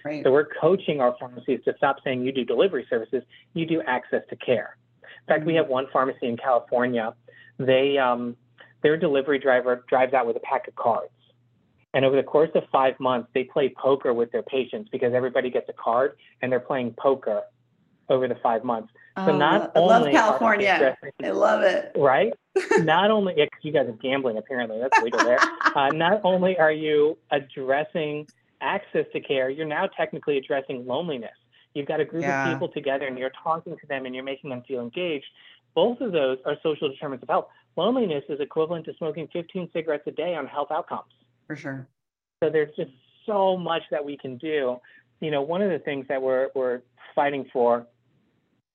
Right. 0.03 0.23
So 0.23 0.31
we're 0.31 0.47
coaching 0.59 0.99
our 0.99 1.15
pharmacies 1.19 1.59
to 1.65 1.73
stop 1.77 1.97
saying 2.03 2.25
you 2.25 2.31
do 2.31 2.43
delivery 2.43 2.85
services, 2.89 3.23
you 3.53 3.65
do 3.65 3.81
access 3.85 4.23
to 4.29 4.35
care. 4.35 4.77
In 5.03 5.07
fact, 5.27 5.41
mm-hmm. 5.41 5.47
we 5.47 5.55
have 5.55 5.67
one 5.67 5.85
pharmacy 5.93 6.27
in 6.27 6.37
California. 6.37 7.13
They 7.59 7.97
um, 7.97 8.35
their 8.81 8.97
delivery 8.97 9.37
driver 9.37 9.85
drives 9.87 10.13
out 10.13 10.25
with 10.25 10.35
a 10.35 10.39
pack 10.39 10.67
of 10.67 10.75
cards. 10.75 11.11
And 11.93 12.05
over 12.05 12.15
the 12.15 12.23
course 12.23 12.49
of 12.55 12.63
five 12.71 12.99
months, 12.99 13.29
they 13.33 13.43
play 13.43 13.73
poker 13.77 14.13
with 14.13 14.31
their 14.31 14.43
patients 14.43 14.89
because 14.91 15.13
everybody 15.13 15.49
gets 15.49 15.67
a 15.69 15.73
card 15.73 16.17
and 16.41 16.51
they're 16.51 16.59
playing 16.59 16.95
poker 16.97 17.43
over 18.09 18.27
the 18.27 18.35
five 18.35 18.63
months. 18.63 18.93
So 19.17 19.31
oh, 19.31 19.37
not 19.37 19.71
I 19.75 19.79
only 19.79 19.89
love 19.89 20.11
California. 20.11 20.97
I 21.23 21.31
love 21.31 21.63
it. 21.63 21.91
Right? 21.97 22.33
not 22.79 23.11
only 23.11 23.33
yeah, 23.37 23.45
you 23.61 23.71
guys 23.71 23.87
are 23.87 23.93
gambling 23.93 24.37
apparently 24.37 24.79
that's 24.79 25.01
legal 25.01 25.19
there. 25.19 25.39
Uh, 25.73 25.87
not 25.93 26.19
only 26.25 26.57
are 26.57 26.71
you 26.71 27.17
addressing 27.31 28.27
access 28.59 29.05
to 29.13 29.21
care, 29.21 29.49
you're 29.49 29.65
now 29.65 29.87
technically 29.87 30.37
addressing 30.37 30.85
loneliness. 30.85 31.31
You've 31.73 31.87
got 31.87 32.01
a 32.01 32.05
group 32.05 32.23
yeah. 32.23 32.45
of 32.45 32.53
people 32.53 32.67
together 32.67 33.07
and 33.07 33.17
you're 33.17 33.31
talking 33.41 33.77
to 33.77 33.87
them 33.87 34.05
and 34.05 34.13
you're 34.13 34.25
making 34.25 34.49
them 34.49 34.63
feel 34.67 34.81
engaged. 34.81 35.27
Both 35.73 36.01
of 36.01 36.11
those 36.11 36.39
are 36.45 36.57
social 36.61 36.89
determinants 36.89 37.23
of 37.23 37.29
health. 37.29 37.47
Loneliness 37.77 38.25
is 38.27 38.41
equivalent 38.41 38.83
to 38.87 38.93
smoking 38.95 39.29
15 39.31 39.69
cigarettes 39.71 40.03
a 40.07 40.11
day 40.11 40.35
on 40.35 40.45
health 40.45 40.71
outcomes. 40.71 41.13
For 41.51 41.55
sure. 41.57 41.87
So 42.41 42.49
there's 42.49 42.73
just 42.77 42.91
so 43.25 43.57
much 43.57 43.83
that 43.91 44.03
we 44.03 44.17
can 44.17 44.37
do. 44.37 44.77
You 45.19 45.31
know, 45.31 45.41
one 45.41 45.61
of 45.61 45.69
the 45.69 45.79
things 45.79 46.05
that 46.07 46.21
we're 46.21 46.47
we're 46.55 46.81
fighting 47.13 47.45
for 47.51 47.85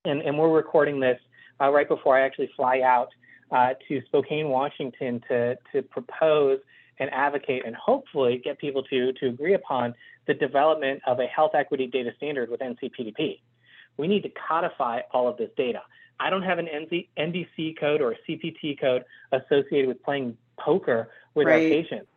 and, 0.05 0.21
and 0.21 0.39
we're 0.39 0.51
recording 0.51 1.01
this 1.01 1.19
uh, 1.61 1.71
right 1.71 1.89
before 1.89 2.19
I 2.19 2.25
actually 2.25 2.51
fly 2.55 2.81
out 2.81 3.09
uh, 3.51 3.71
to 3.89 4.03
Spokane, 4.07 4.49
Washington 4.49 5.23
to, 5.29 5.57
to 5.73 5.83
propose 5.83 6.61
and 6.99 7.11
advocate 7.13 7.63
and 7.67 7.75
hopefully 7.75 8.41
get 8.45 8.59
people 8.59 8.83
to, 8.85 9.13
to 9.15 9.29
agree 9.29 9.55
upon 9.55 9.95
the 10.27 10.35
development 10.35 11.01
of 11.07 11.19
a 11.19 11.27
health 11.27 11.53
equity 11.55 11.87
data 11.87 12.11
standard 12.17 12.51
with 12.51 12.61
NCPDP. 12.61 13.41
We 13.97 14.07
need 14.07 14.23
to 14.23 14.31
codify 14.49 15.01
all 15.13 15.29
of 15.29 15.39
this 15.39 15.51
data. 15.57 15.81
I 16.21 16.31
don't 16.31 16.43
have 16.43 16.59
an 16.59 16.67
NZ, 16.67 17.09
NDC 17.19 17.79
code 17.79 18.01
or 18.01 18.13
a 18.13 18.17
CPT 18.29 18.79
code 18.79 19.05
associated 19.33 19.89
with 19.89 20.03
playing 20.03 20.37
poker 20.59 21.09
with 21.35 21.47
right. 21.47 21.65
our 21.65 21.69
patients, 21.69 22.09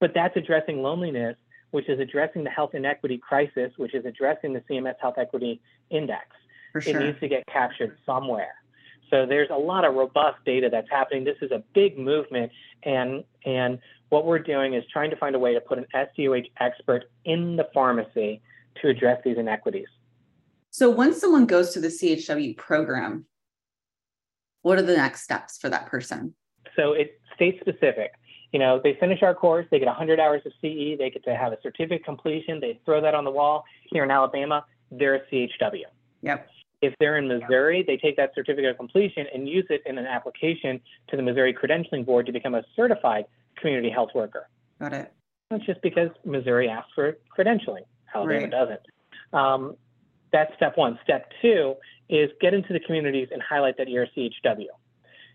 but 0.00 0.12
that's 0.14 0.36
addressing 0.36 0.82
loneliness, 0.82 1.36
which 1.70 1.88
is 1.88 2.00
addressing 2.00 2.44
the 2.44 2.50
health 2.50 2.74
inequity 2.74 3.18
crisis, 3.18 3.72
which 3.76 3.94
is 3.94 4.04
addressing 4.04 4.52
the 4.52 4.60
CMS 4.70 4.94
Health 5.00 5.16
Equity 5.18 5.60
Index. 5.90 6.26
For 6.72 6.80
sure. 6.80 7.00
It 7.00 7.04
needs 7.04 7.20
to 7.20 7.28
get 7.28 7.44
captured 7.46 7.96
somewhere. 8.04 8.54
So 9.10 9.26
there's 9.26 9.48
a 9.50 9.56
lot 9.56 9.84
of 9.84 9.94
robust 9.94 10.44
data 10.44 10.68
that's 10.70 10.90
happening. 10.90 11.24
This 11.24 11.38
is 11.40 11.50
a 11.50 11.62
big 11.74 11.98
movement, 11.98 12.52
and 12.82 13.24
and 13.44 13.78
what 14.10 14.26
we're 14.26 14.38
doing 14.38 14.74
is 14.74 14.84
trying 14.92 15.10
to 15.10 15.16
find 15.16 15.34
a 15.34 15.38
way 15.38 15.54
to 15.54 15.60
put 15.60 15.78
an 15.78 15.86
SDOH 15.94 16.50
expert 16.60 17.04
in 17.24 17.56
the 17.56 17.68
pharmacy 17.72 18.42
to 18.82 18.88
address 18.88 19.20
these 19.24 19.38
inequities. 19.38 19.88
So 20.70 20.90
once 20.90 21.18
someone 21.18 21.46
goes 21.46 21.72
to 21.72 21.80
the 21.80 21.88
CHW 21.88 22.56
program, 22.56 23.24
what 24.62 24.78
are 24.78 24.82
the 24.82 24.96
next 24.96 25.22
steps 25.22 25.58
for 25.58 25.68
that 25.68 25.86
person? 25.86 26.34
So 26.76 26.92
it's 26.92 27.10
state 27.34 27.58
specific. 27.60 28.12
You 28.52 28.58
know, 28.58 28.80
they 28.82 28.96
finish 28.98 29.22
our 29.22 29.34
course, 29.34 29.66
they 29.70 29.78
get 29.78 29.86
100 29.86 30.18
hours 30.18 30.42
of 30.46 30.52
CE, 30.60 30.96
they 30.98 31.10
get 31.12 31.24
to 31.24 31.36
have 31.36 31.52
a 31.52 31.58
certificate 31.62 32.04
completion, 32.04 32.60
they 32.60 32.80
throw 32.84 33.00
that 33.00 33.14
on 33.14 33.24
the 33.24 33.30
wall. 33.30 33.64
Here 33.90 34.04
in 34.04 34.10
Alabama, 34.10 34.64
they're 34.90 35.16
a 35.16 35.20
CHW. 35.26 35.82
Yep. 36.22 36.48
If 36.80 36.94
they're 37.00 37.18
in 37.18 37.28
Missouri, 37.28 37.84
they 37.86 37.96
take 37.96 38.16
that 38.16 38.34
certificate 38.34 38.70
of 38.70 38.76
completion 38.76 39.26
and 39.34 39.48
use 39.48 39.66
it 39.68 39.82
in 39.84 39.98
an 39.98 40.06
application 40.06 40.80
to 41.08 41.16
the 41.16 41.22
Missouri 41.22 41.52
Credentialing 41.52 42.06
Board 42.06 42.26
to 42.26 42.32
become 42.32 42.54
a 42.54 42.62
certified 42.76 43.26
community 43.56 43.90
health 43.90 44.10
worker. 44.14 44.48
Got 44.80 44.92
it. 44.92 45.12
That's 45.50 45.66
just 45.66 45.82
because 45.82 46.10
Missouri 46.24 46.68
asks 46.68 46.90
for 46.94 47.18
credentialing. 47.36 47.84
Alabama 48.14 48.40
right. 48.40 48.50
doesn't. 48.50 48.80
Um, 49.32 49.76
that's 50.32 50.54
step 50.56 50.76
one. 50.76 50.98
Step 51.02 51.30
two 51.42 51.74
is 52.08 52.30
get 52.40 52.54
into 52.54 52.72
the 52.72 52.80
communities 52.80 53.28
and 53.32 53.42
highlight 53.42 53.76
that 53.78 53.88
you're 53.88 54.04
a 54.04 54.10
CHW. 54.10 54.66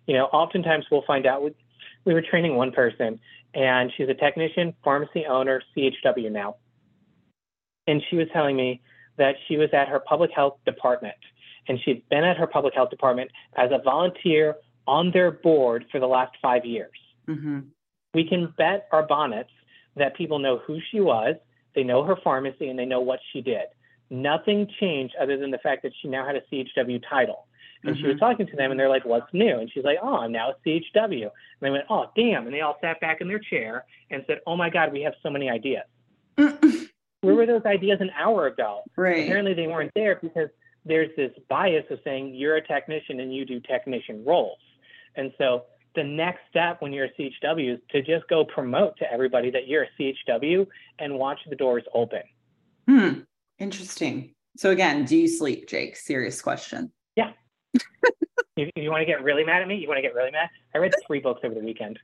You 0.08 0.14
know, 0.14 0.26
oftentimes 0.26 0.86
we'll 0.92 1.04
find 1.06 1.26
out 1.26 1.42
we, 2.06 2.12
we 2.12 2.14
were 2.14 2.22
training 2.22 2.56
one 2.56 2.72
person 2.72 3.20
and 3.54 3.92
she's 3.96 4.10
a 4.10 4.14
technician, 4.14 4.74
pharmacy 4.84 5.26
owner, 5.26 5.62
CHW 5.76 6.32
now. 6.32 6.56
And 7.88 8.02
she 8.10 8.16
was 8.16 8.28
telling 8.34 8.56
me 8.56 8.82
that 9.18 9.36
she 9.48 9.58
was 9.58 9.70
at 9.74 9.88
her 9.90 10.00
public 10.00 10.32
health 10.32 10.58
department 10.66 11.16
and 11.68 11.80
she'd 11.84 12.08
been 12.10 12.24
at 12.24 12.38
her 12.38 12.48
public 12.48 12.74
health 12.74 12.90
department 12.90 13.32
as 13.58 13.72
a 13.72 13.82
volunteer 13.82 14.56
on 14.88 15.12
their 15.12 15.32
board 15.32 15.86
for 15.92 16.00
the 16.00 16.08
last 16.08 16.34
five 16.42 16.66
years. 16.66 16.92
Mm-hmm. 17.28 17.60
We 18.14 18.28
can 18.28 18.54
bet 18.58 18.88
our 18.92 19.04
bonnets 19.04 19.50
that 19.96 20.16
people 20.16 20.40
know 20.40 20.60
who 20.66 20.80
she 20.92 21.00
was, 21.00 21.36
they 21.76 21.84
know 21.84 22.04
her 22.04 22.16
pharmacy, 22.24 22.70
and 22.70 22.78
they 22.78 22.86
know 22.86 23.00
what 23.00 23.20
she 23.32 23.42
did. 23.42 23.66
Nothing 24.10 24.68
changed 24.80 25.16
other 25.20 25.38
than 25.38 25.52
the 25.52 25.58
fact 25.58 25.84
that 25.84 25.94
she 26.02 26.08
now 26.08 26.26
had 26.26 26.36
a 26.36 26.42
CHW 26.52 27.02
title. 27.10 27.48
And 27.84 27.96
mm-hmm. 27.96 28.02
she 28.02 28.08
was 28.08 28.16
mm-hmm. 28.16 28.26
talking 28.26 28.48
to 28.48 28.56
them, 28.56 28.72
and 28.72 28.80
they're 28.80 28.90
like, 28.90 29.06
"What's 29.06 29.32
new?" 29.34 29.60
And 29.60 29.70
she's 29.72 29.84
like, 29.84 29.98
"Oh, 30.02 30.18
I'm 30.18 30.32
now 30.32 30.52
a 30.52 30.68
CHW." 30.68 31.24
And 31.24 31.32
they 31.62 31.70
went, 31.70 31.86
"Oh, 31.90 32.06
damn!" 32.16 32.46
And 32.46 32.54
they 32.54 32.62
all 32.62 32.78
sat 32.82 33.00
back 33.02 33.22
in 33.22 33.28
their 33.28 33.40
chair 33.40 33.86
and 34.10 34.24
said, 34.28 34.40
"Oh 34.48 34.56
my 34.56 34.70
God, 34.70 34.92
we 34.92 35.02
have 35.02 35.14
so 35.22 35.30
many 35.30 35.50
ideas." 35.50 35.84
Where 36.36 37.36
were 37.36 37.46
those 37.46 37.66
ideas 37.66 38.00
an 38.02 38.12
hour 38.18 38.48
ago? 38.48 38.82
Right. 38.98 39.24
Apparently, 39.26 39.54
they 39.54 39.68
weren't 39.68 39.92
there 39.96 40.20
because 40.22 40.50
there's 40.86 41.10
this 41.16 41.32
bias 41.50 41.86
of 41.90 42.00
saying 42.04 42.36
you're 42.36 42.58
a 42.58 42.68
technician 42.68 43.22
and 43.22 43.34
you 43.34 43.46
do 43.46 43.60
technician 43.62 44.26
roles. 44.26 44.60
And 45.16 45.32
so 45.38 45.64
the 45.96 46.04
next 46.04 46.42
step 46.50 46.82
when 46.82 46.92
you're 46.92 47.06
a 47.06 47.14
CHW 47.14 47.76
is 47.76 47.80
to 47.92 48.02
just 48.02 48.28
go 48.28 48.44
promote 48.44 48.98
to 48.98 49.12
everybody 49.12 49.52
that 49.52 49.68
you're 49.68 49.84
a 49.84 49.90
CHW 49.98 50.68
and 51.00 51.18
watch 51.18 51.40
the 51.50 51.56
doors 51.56 51.84
open. 51.94 52.24
Hmm. 52.88 53.20
Interesting. 53.60 54.34
So 54.58 54.72
again, 54.72 55.06
do 55.06 55.18
you 55.18 55.28
sleep, 55.28 55.68
Jake? 55.68 55.96
Serious 55.96 56.42
question. 56.42 56.92
Yeah. 57.16 57.32
If, 58.56 58.70
you 58.76 58.90
want 58.90 59.02
to 59.02 59.06
get 59.06 59.24
really 59.24 59.44
mad 59.44 59.62
at 59.62 59.68
me, 59.68 59.76
you 59.76 59.88
want 59.88 59.98
to 59.98 60.02
get 60.02 60.14
really 60.14 60.32
mad. 60.32 60.50
I 60.74 60.80
read 60.80 60.94
three 61.06 61.20
books 61.20 61.42
over 61.44 61.56
the 61.56 61.62
weekend. 61.62 62.00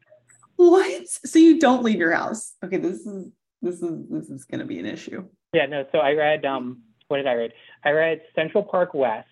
What? 0.55 1.07
So 1.07 1.39
you 1.39 1.59
don't 1.59 1.83
leave 1.83 1.99
your 1.99 2.13
house? 2.13 2.53
Okay, 2.63 2.77
this 2.77 3.05
is 3.05 3.29
this 3.61 3.81
is 3.81 4.09
this 4.09 4.29
is 4.29 4.45
going 4.45 4.59
to 4.59 4.65
be 4.65 4.79
an 4.79 4.85
issue. 4.85 5.25
Yeah. 5.53 5.65
No. 5.65 5.85
So 5.91 5.99
I 5.99 6.13
read. 6.13 6.45
Um. 6.45 6.83
What 7.07 7.17
did 7.17 7.27
I 7.27 7.33
read? 7.33 7.53
I 7.83 7.89
read 7.89 8.21
Central 8.35 8.63
Park 8.63 8.93
West 8.93 9.27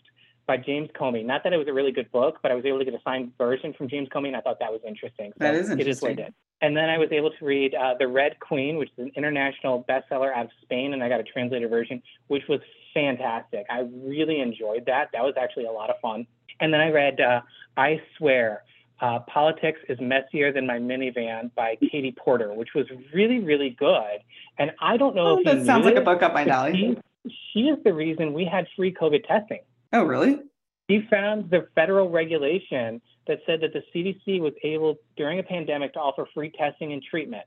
by 0.48 0.58
James 0.58 0.90
Comey. 1.00 1.26
Not 1.26 1.44
that 1.44 1.54
it 1.54 1.58
was 1.58 1.68
a 1.68 1.74
really 1.74 1.92
good 1.92 2.12
book, 2.12 2.40
but 2.42 2.52
I 2.52 2.56
was 2.56 2.66
able 2.66 2.80
to 2.80 2.86
get 2.86 2.94
a 2.94 3.02
signed 3.04 3.34
version 3.38 3.74
from 3.74 3.90
James 3.90 4.08
Comey, 4.10 4.28
and 4.28 4.36
I 4.36 4.42
thought 4.42 4.60
that 4.60 4.72
was 4.72 4.82
interesting. 4.88 5.32
So 5.34 5.44
that 5.44 5.54
is 5.54 5.70
interesting. 5.70 5.80
It 5.80 5.90
is 5.90 6.02
what 6.02 6.12
it 6.12 6.20
is. 6.20 6.34
And 6.62 6.76
then 6.76 6.90
I 6.90 6.98
was 6.98 7.10
able 7.12 7.30
to 7.32 7.46
read 7.46 7.76
uh, 7.76 7.94
The 8.00 8.08
Red 8.08 8.40
Queen, 8.40 8.78
which 8.78 8.90
is 8.98 9.06
an 9.06 9.12
international 9.16 9.86
bestseller 9.88 10.34
out 10.34 10.46
of 10.46 10.52
Spain, 10.64 10.94
and 10.94 11.04
I 11.04 11.10
got 11.10 11.20
a 11.20 11.24
translated 11.24 11.70
version, 11.70 12.02
which 12.28 12.44
was 12.50 12.62
fantastic. 12.94 13.66
I 13.70 13.88
really 13.94 14.40
enjoyed 14.40 14.86
that. 14.88 15.10
That 15.14 15.24
was 15.24 15.36
actually 15.40 15.66
a 15.66 15.72
lot 15.72 15.92
of 15.92 15.98
fun. 16.02 16.26
And 16.60 16.74
then 16.74 16.82
I 16.82 16.90
read 16.90 17.22
uh, 17.22 17.42
I 17.76 18.02
Swear, 18.18 18.64
uh, 19.00 19.20
Politics 19.32 19.80
is 19.90 20.00
Messier 20.02 20.52
Than 20.52 20.66
My 20.66 20.80
Minivan 20.80 21.52
by 21.56 21.78
Katie 21.92 22.16
Porter, 22.18 22.54
which 22.54 22.70
was 22.74 22.88
really, 23.14 23.40
really 23.40 23.70
good. 23.70 24.20
And 24.58 24.72
I 24.82 24.98
don't 24.98 25.16
know 25.16 25.28
oh, 25.28 25.38
if 25.38 25.46
that 25.46 25.66
sounds 25.66 25.86
like 25.86 25.96
it, 25.96 26.02
a 26.02 26.06
book 26.06 26.24
up 26.24 26.34
my 26.34 26.46
alley. 26.46 26.74
She, 26.74 27.32
she 27.54 27.60
is 27.68 27.78
the 27.84 27.94
reason 27.94 28.34
we 28.34 28.46
had 28.46 28.66
free 28.76 28.92
COVID 28.92 29.28
testing. 29.28 29.60
Oh, 29.94 30.04
really? 30.04 30.40
He 30.88 31.06
found 31.10 31.50
the 31.50 31.68
federal 31.76 32.10
regulation 32.10 33.02
that 33.28 33.40
said 33.46 33.62
that 33.62 33.74
the 33.74 33.84
CDC 33.94 34.40
was 34.40 34.54
able, 34.64 34.96
during 35.18 35.40
a 35.40 35.44
pandemic, 35.44 35.94
to 35.94 36.00
offer 36.00 36.28
free 36.34 36.52
testing 36.52 36.94
and 36.94 37.04
treatment. 37.04 37.46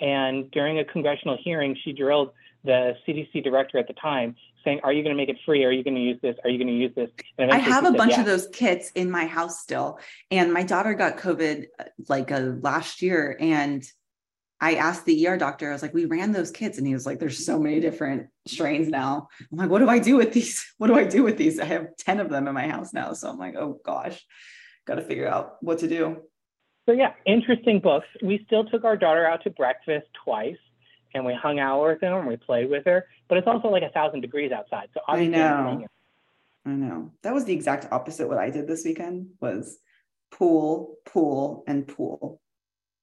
And 0.00 0.50
during 0.50 0.78
a 0.78 0.84
congressional 0.84 1.36
hearing, 1.42 1.76
she 1.82 1.92
drilled 1.92 2.30
the 2.64 2.94
CDC 3.06 3.42
director 3.42 3.78
at 3.78 3.86
the 3.86 3.94
time, 3.94 4.36
saying, 4.64 4.80
"Are 4.84 4.92
you 4.92 5.02
going 5.02 5.16
to 5.16 5.16
make 5.16 5.28
it 5.28 5.38
free? 5.46 5.64
Are 5.64 5.70
you 5.70 5.82
going 5.82 5.94
to 5.94 6.00
use 6.00 6.20
this? 6.20 6.36
Are 6.44 6.50
you 6.50 6.58
going 6.58 6.68
to 6.68 6.74
use 6.74 6.94
this?" 6.94 7.10
I 7.38 7.58
have 7.58 7.84
a 7.84 7.88
said, 7.88 7.96
bunch 7.96 8.12
yeah. 8.12 8.20
of 8.20 8.26
those 8.26 8.48
kits 8.48 8.90
in 8.90 9.10
my 9.10 9.26
house 9.26 9.60
still, 9.60 9.98
and 10.30 10.52
my 10.52 10.62
daughter 10.62 10.94
got 10.94 11.16
COVID 11.16 11.66
like 12.08 12.30
a 12.30 12.36
uh, 12.36 12.54
last 12.60 13.02
year, 13.02 13.36
and 13.40 13.84
I 14.60 14.76
asked 14.76 15.04
the 15.04 15.28
ER 15.28 15.36
doctor, 15.36 15.68
I 15.68 15.72
was 15.72 15.82
like, 15.82 15.92
we 15.92 16.06
ran 16.06 16.32
those 16.32 16.50
kits. 16.50 16.78
And 16.78 16.86
he 16.86 16.94
was 16.94 17.04
like, 17.04 17.18
there's 17.18 17.44
so 17.44 17.58
many 17.58 17.78
different 17.78 18.28
strains 18.46 18.88
now. 18.88 19.28
I'm 19.52 19.58
like, 19.58 19.68
what 19.68 19.80
do 19.80 19.88
I 19.88 19.98
do 19.98 20.16
with 20.16 20.32
these? 20.32 20.64
What 20.78 20.88
do 20.88 20.94
I 20.94 21.04
do 21.04 21.22
with 21.22 21.36
these? 21.36 21.58
I 21.58 21.64
have 21.64 21.96
10 21.98 22.20
of 22.20 22.30
them 22.30 22.48
in 22.48 22.54
my 22.54 22.68
house 22.68 22.92
now. 22.92 23.12
So 23.12 23.28
I'm 23.28 23.38
like, 23.38 23.54
oh 23.56 23.80
gosh, 23.84 24.24
got 24.86 24.96
to 24.96 25.02
figure 25.02 25.28
out 25.28 25.56
what 25.62 25.78
to 25.78 25.88
do. 25.88 26.22
So 26.86 26.92
yeah, 26.92 27.12
interesting 27.26 27.80
books. 27.80 28.06
We 28.22 28.42
still 28.46 28.64
took 28.64 28.84
our 28.84 28.96
daughter 28.96 29.26
out 29.26 29.42
to 29.44 29.50
breakfast 29.50 30.06
twice 30.24 30.56
and 31.14 31.24
we 31.24 31.34
hung 31.34 31.58
out 31.58 31.82
with 31.82 32.00
her 32.02 32.18
and 32.18 32.28
we 32.28 32.36
played 32.36 32.70
with 32.70 32.84
her, 32.84 33.06
but 33.28 33.38
it's 33.38 33.46
also 33.46 33.68
like 33.68 33.82
a 33.82 33.88
thousand 33.90 34.20
degrees 34.20 34.52
outside. 34.52 34.88
So 34.94 35.00
I 35.08 35.26
know. 35.26 35.86
I 36.64 36.70
know. 36.70 37.12
That 37.22 37.34
was 37.34 37.44
the 37.44 37.54
exact 37.54 37.92
opposite 37.92 38.28
what 38.28 38.38
I 38.38 38.50
did 38.50 38.66
this 38.66 38.84
weekend 38.84 39.28
was 39.40 39.78
pool, 40.30 40.96
pool, 41.04 41.64
and 41.66 41.86
pool. 41.86 42.40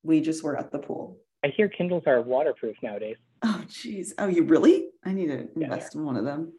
We 0.03 0.21
just 0.21 0.43
were 0.43 0.57
at 0.57 0.71
the 0.71 0.79
pool. 0.79 1.17
I 1.43 1.49
hear 1.49 1.67
Kindles 1.67 2.03
are 2.07 2.21
waterproof 2.21 2.77
nowadays. 2.81 3.17
Oh, 3.41 3.63
geez. 3.67 4.13
Oh, 4.17 4.27
you 4.27 4.43
really? 4.43 4.87
I 5.03 5.11
need 5.11 5.27
to 5.27 5.47
invest 5.55 5.93
yeah. 5.93 5.99
in 5.99 6.05
one 6.05 6.15
of 6.15 6.23
them. 6.23 6.53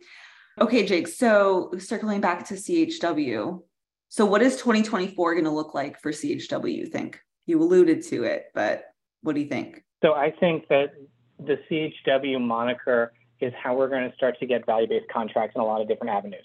Okay, 0.61 0.85
Jake. 0.87 1.09
So 1.09 1.73
circling 1.79 2.21
back 2.21 2.47
to 2.49 2.55
CHW. 2.55 3.63
So 4.09 4.27
what 4.27 4.43
is 4.43 4.57
2024 4.57 5.35
going 5.35 5.45
to 5.45 5.51
look 5.51 5.75
like 5.75 6.01
for 6.01 6.13
CHW, 6.13 6.73
you 6.73 6.87
think? 6.87 7.21
You 7.47 7.61
alluded 7.61 8.03
to 8.05 8.25
it, 8.25 8.47
but 8.55 8.85
what 9.23 9.35
do 9.35 9.41
you 9.41 9.49
think? 9.49 9.83
So 10.05 10.13
I 10.13 10.31
think 10.39 10.69
that 10.69 10.93
the 11.39 11.59
CHW 11.69 12.41
moniker 12.41 13.13
is 13.41 13.53
how 13.61 13.75
we're 13.75 13.89
going 13.89 14.09
to 14.09 14.15
start 14.17 14.39
to 14.41 14.47
get 14.47 14.65
value-based 14.67 15.09
contracts 15.13 15.57
in 15.57 15.63
a 15.63 15.65
lot 15.65 15.81
of 15.81 15.89
different 15.89 16.13
avenues. 16.13 16.45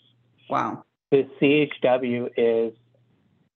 Wow. 0.49 0.83
The 1.11 1.27
CHW 1.41 2.29
is 2.37 2.73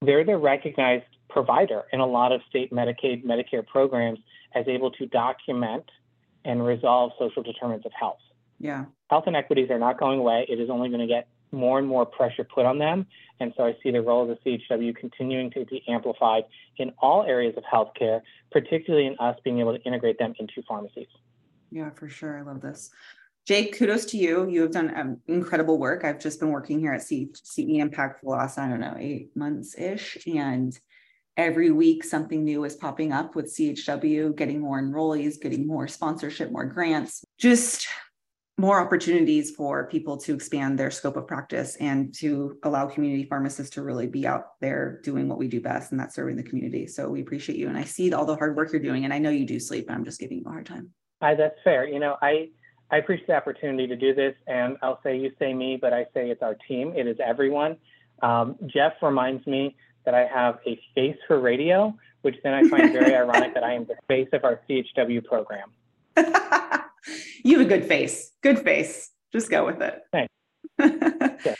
they're 0.02 0.26
the 0.26 0.38
recognized 0.38 1.06
provider 1.34 1.84
in 1.92 2.00
a 2.00 2.06
lot 2.06 2.32
of 2.32 2.42
state 2.48 2.72
Medicaid, 2.72 3.26
Medicare 3.26 3.66
programs 3.66 4.20
as 4.56 4.68
able 4.68 4.92
to 4.92 5.08
document 5.08 5.84
and 6.46 6.66
resolve 6.66 7.12
social 7.20 7.42
determinants 7.42 7.86
of 7.86 7.92
health. 8.00 8.20
Yeah. 8.60 8.86
Health 9.10 9.26
inequities 9.28 9.70
are 9.72 9.80
not 9.80 10.00
going 10.00 10.20
away. 10.20 10.46
It 10.48 10.60
is 10.60 10.70
only 10.70 10.90
going 10.90 11.02
to 11.02 11.08
get 11.08 11.28
more 11.52 11.80
and 11.80 11.88
more 11.88 12.06
pressure 12.06 12.44
put 12.44 12.66
on 12.66 12.78
them. 12.80 13.06
And 13.40 13.54
so 13.58 13.66
I 13.66 13.76
see 13.84 13.92
the 13.92 14.02
role 14.02 14.30
of 14.30 14.38
the 14.44 14.60
CHW 14.72 14.96
continuing 14.96 15.52
to 15.52 15.66
be 15.66 15.84
amplified 15.88 16.44
in 16.78 16.94
all 17.00 17.24
areas 17.24 17.56
of 17.58 17.64
healthcare, 17.64 18.22
particularly 18.52 19.08
in 19.08 19.18
us 19.20 19.38
being 19.44 19.60
able 19.60 19.78
to 19.78 19.84
integrate 19.84 20.18
them 20.18 20.34
into 20.40 20.62
pharmacies. 20.68 21.08
Yeah, 21.72 21.90
for 21.92 22.08
sure. 22.08 22.38
I 22.38 22.42
love 22.42 22.62
this. 22.62 22.92
Jake, 23.46 23.78
kudos 23.78 24.06
to 24.06 24.18
you. 24.18 24.48
You 24.48 24.62
have 24.62 24.72
done 24.72 24.98
um, 24.98 25.18
incredible 25.28 25.78
work. 25.78 26.06
I've 26.06 26.20
just 26.20 26.40
been 26.40 26.50
working 26.50 26.80
here 26.80 26.94
at 26.94 27.02
C- 27.02 27.30
CE 27.34 27.60
Impact 27.60 28.22
for 28.22 28.26
the 28.26 28.32
last, 28.32 28.58
I 28.58 28.70
don't 28.70 28.80
know, 28.80 28.96
eight 28.98 29.36
months 29.36 29.78
ish. 29.78 30.18
And 30.26 30.78
every 31.38 31.72
week 31.72 32.04
something 32.04 32.44
new 32.44 32.64
is 32.64 32.76
popping 32.76 33.12
up 33.12 33.36
with 33.36 33.46
CHW, 33.46 34.36
getting 34.36 34.60
more 34.60 34.82
enrollees, 34.82 35.42
getting 35.42 35.66
more 35.66 35.88
sponsorship, 35.88 36.52
more 36.52 36.66
grants, 36.66 37.24
just 37.38 37.88
more 38.60 38.80
opportunities 38.80 39.52
for 39.52 39.88
people 39.88 40.16
to 40.16 40.36
expand 40.36 40.78
their 40.78 40.92
scope 40.92 41.18
of 41.18 41.26
practice 41.26 41.76
and 41.78 42.14
to 42.14 42.58
allow 42.64 42.86
community 42.86 43.26
pharmacists 43.26 43.74
to 43.74 43.82
really 43.82 44.06
be 44.06 44.28
out 44.28 44.60
there 44.62 45.02
doing 45.04 45.28
what 45.28 45.40
we 45.40 45.48
do 45.48 45.60
best, 45.60 45.92
and 45.92 46.00
that's 46.00 46.14
serving 46.14 46.36
the 46.36 46.44
community. 46.44 46.86
So 46.86 47.10
we 47.10 47.22
appreciate 47.22 47.58
you. 47.58 47.68
And 47.68 47.78
I 47.78 47.84
see 47.84 48.14
all 48.14 48.26
the 48.26 48.36
hard 48.36 48.56
work 48.56 48.72
you're 48.72 48.82
doing, 48.82 49.06
and 49.06 49.14
I 49.14 49.18
know 49.18 49.32
you 49.32 49.46
do 49.46 49.60
sleep, 49.60 49.88
but 49.88 49.94
I'm 49.94 50.06
just 50.06 50.20
giving 50.20 50.38
you 50.38 50.44
a 50.46 50.50
hard 50.50 50.68
time. 50.68 50.92
Hi, 51.22 51.34
that's 51.34 51.58
fair. 51.64 51.88
You 51.88 52.00
know, 52.00 52.18
I 52.22 52.50
I 52.92 52.98
appreciate 52.98 53.28
the 53.28 53.36
opportunity 53.36 53.88
to 53.88 53.96
do 53.96 54.14
this, 54.14 54.36
and 54.46 54.78
I'll 54.84 55.00
say 55.02 55.18
you 55.18 55.32
say 55.40 55.52
me, 55.56 55.80
but 55.82 55.94
I 55.94 56.04
say 56.14 56.30
it's 56.30 56.44
our 56.44 56.56
team. 56.68 56.94
It 56.96 57.08
is 57.08 57.18
everyone. 57.26 57.78
Um, 58.22 58.56
Jeff 58.68 58.94
reminds 59.02 59.48
me 59.48 59.76
that 60.06 60.14
I 60.14 60.26
have 60.26 60.60
a 60.66 60.80
face 60.96 61.18
for 61.28 61.40
radio, 61.40 61.96
which 62.22 62.36
then 62.44 62.54
I 62.54 62.68
find 62.68 62.92
very 62.92 63.16
ironic 63.24 63.54
that 63.54 63.64
I 63.64 63.74
am 63.74 63.86
the 63.86 63.96
face 64.08 64.30
of 64.34 64.44
our 64.44 64.62
CHW 64.70 65.24
program. 65.26 65.72
you 67.44 67.58
have 67.58 67.66
a 67.66 67.70
good 67.70 67.86
face. 67.86 68.32
Good 68.42 68.60
face. 68.60 69.12
Just 69.32 69.50
go 69.50 69.66
with 69.66 69.82
it. 69.82 70.02
Thanks. 70.12 70.34
yeah. 71.46 71.56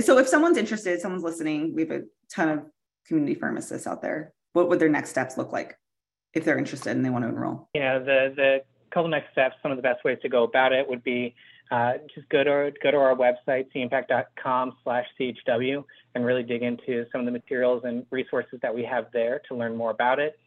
So 0.00 0.18
if 0.18 0.28
someone's 0.28 0.58
interested, 0.58 1.00
someone's 1.00 1.24
listening, 1.24 1.74
we 1.74 1.82
have 1.82 1.90
a 1.90 2.02
ton 2.30 2.48
of 2.50 2.60
community 3.06 3.34
pharmacists 3.34 3.86
out 3.86 4.02
there. 4.02 4.32
What 4.52 4.68
would 4.68 4.78
their 4.78 4.88
next 4.88 5.10
steps 5.10 5.38
look 5.38 5.52
like 5.52 5.78
if 6.34 6.44
they're 6.44 6.58
interested 6.58 6.90
and 6.90 7.04
they 7.04 7.10
want 7.10 7.24
to 7.24 7.28
enroll? 7.28 7.68
Yeah, 7.74 7.98
the 7.98 8.32
the 8.34 8.58
couple 8.90 9.08
next 9.08 9.32
steps, 9.32 9.56
some 9.62 9.70
of 9.70 9.76
the 9.76 9.82
best 9.82 10.04
ways 10.04 10.18
to 10.22 10.28
go 10.28 10.44
about 10.44 10.72
it 10.72 10.88
would 10.88 11.02
be 11.02 11.34
uh, 11.70 11.94
just 12.14 12.28
go 12.28 12.44
to 12.44 12.72
go 12.82 12.90
to 12.90 12.96
our 12.96 13.14
website, 13.14 13.66
ceimpact.com 13.74 14.76
slash 14.84 15.06
CHW, 15.18 15.84
and 16.14 16.24
really 16.24 16.42
dig 16.42 16.62
into 16.62 17.06
some 17.10 17.20
of 17.20 17.24
the 17.26 17.32
materials 17.32 17.82
and 17.84 18.06
resources 18.10 18.58
that 18.62 18.74
we 18.74 18.84
have 18.84 19.06
there 19.12 19.40
to 19.48 19.56
learn 19.56 19.76
more 19.76 19.90
about 19.90 20.18
it. 20.18 20.38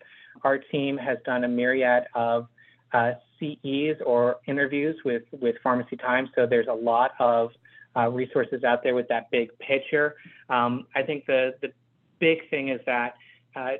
Our 0.43 0.58
team 0.58 0.97
has 0.97 1.17
done 1.25 1.43
a 1.43 1.47
myriad 1.47 2.05
of 2.15 2.47
uh, 2.93 3.12
CEs 3.39 3.97
or 4.05 4.38
interviews 4.47 4.95
with, 5.03 5.23
with 5.32 5.55
Pharmacy 5.62 5.97
Times, 5.97 6.29
so 6.36 6.45
there's 6.45 6.67
a 6.67 6.73
lot 6.73 7.12
of 7.19 7.51
uh, 7.95 8.10
resources 8.10 8.63
out 8.63 8.84
there 8.84 8.95
with 8.95 9.08
that 9.10 9.29
big 9.32 9.49
picture. 9.60 10.15
Um, 10.49 10.88
I 10.95 11.03
think 11.03 11.25
the, 11.25 11.55
the 11.62 11.71
big 12.19 12.49
thing 12.49 12.69
is 12.69 12.79
that 12.86 13.15
uh, 13.55 13.71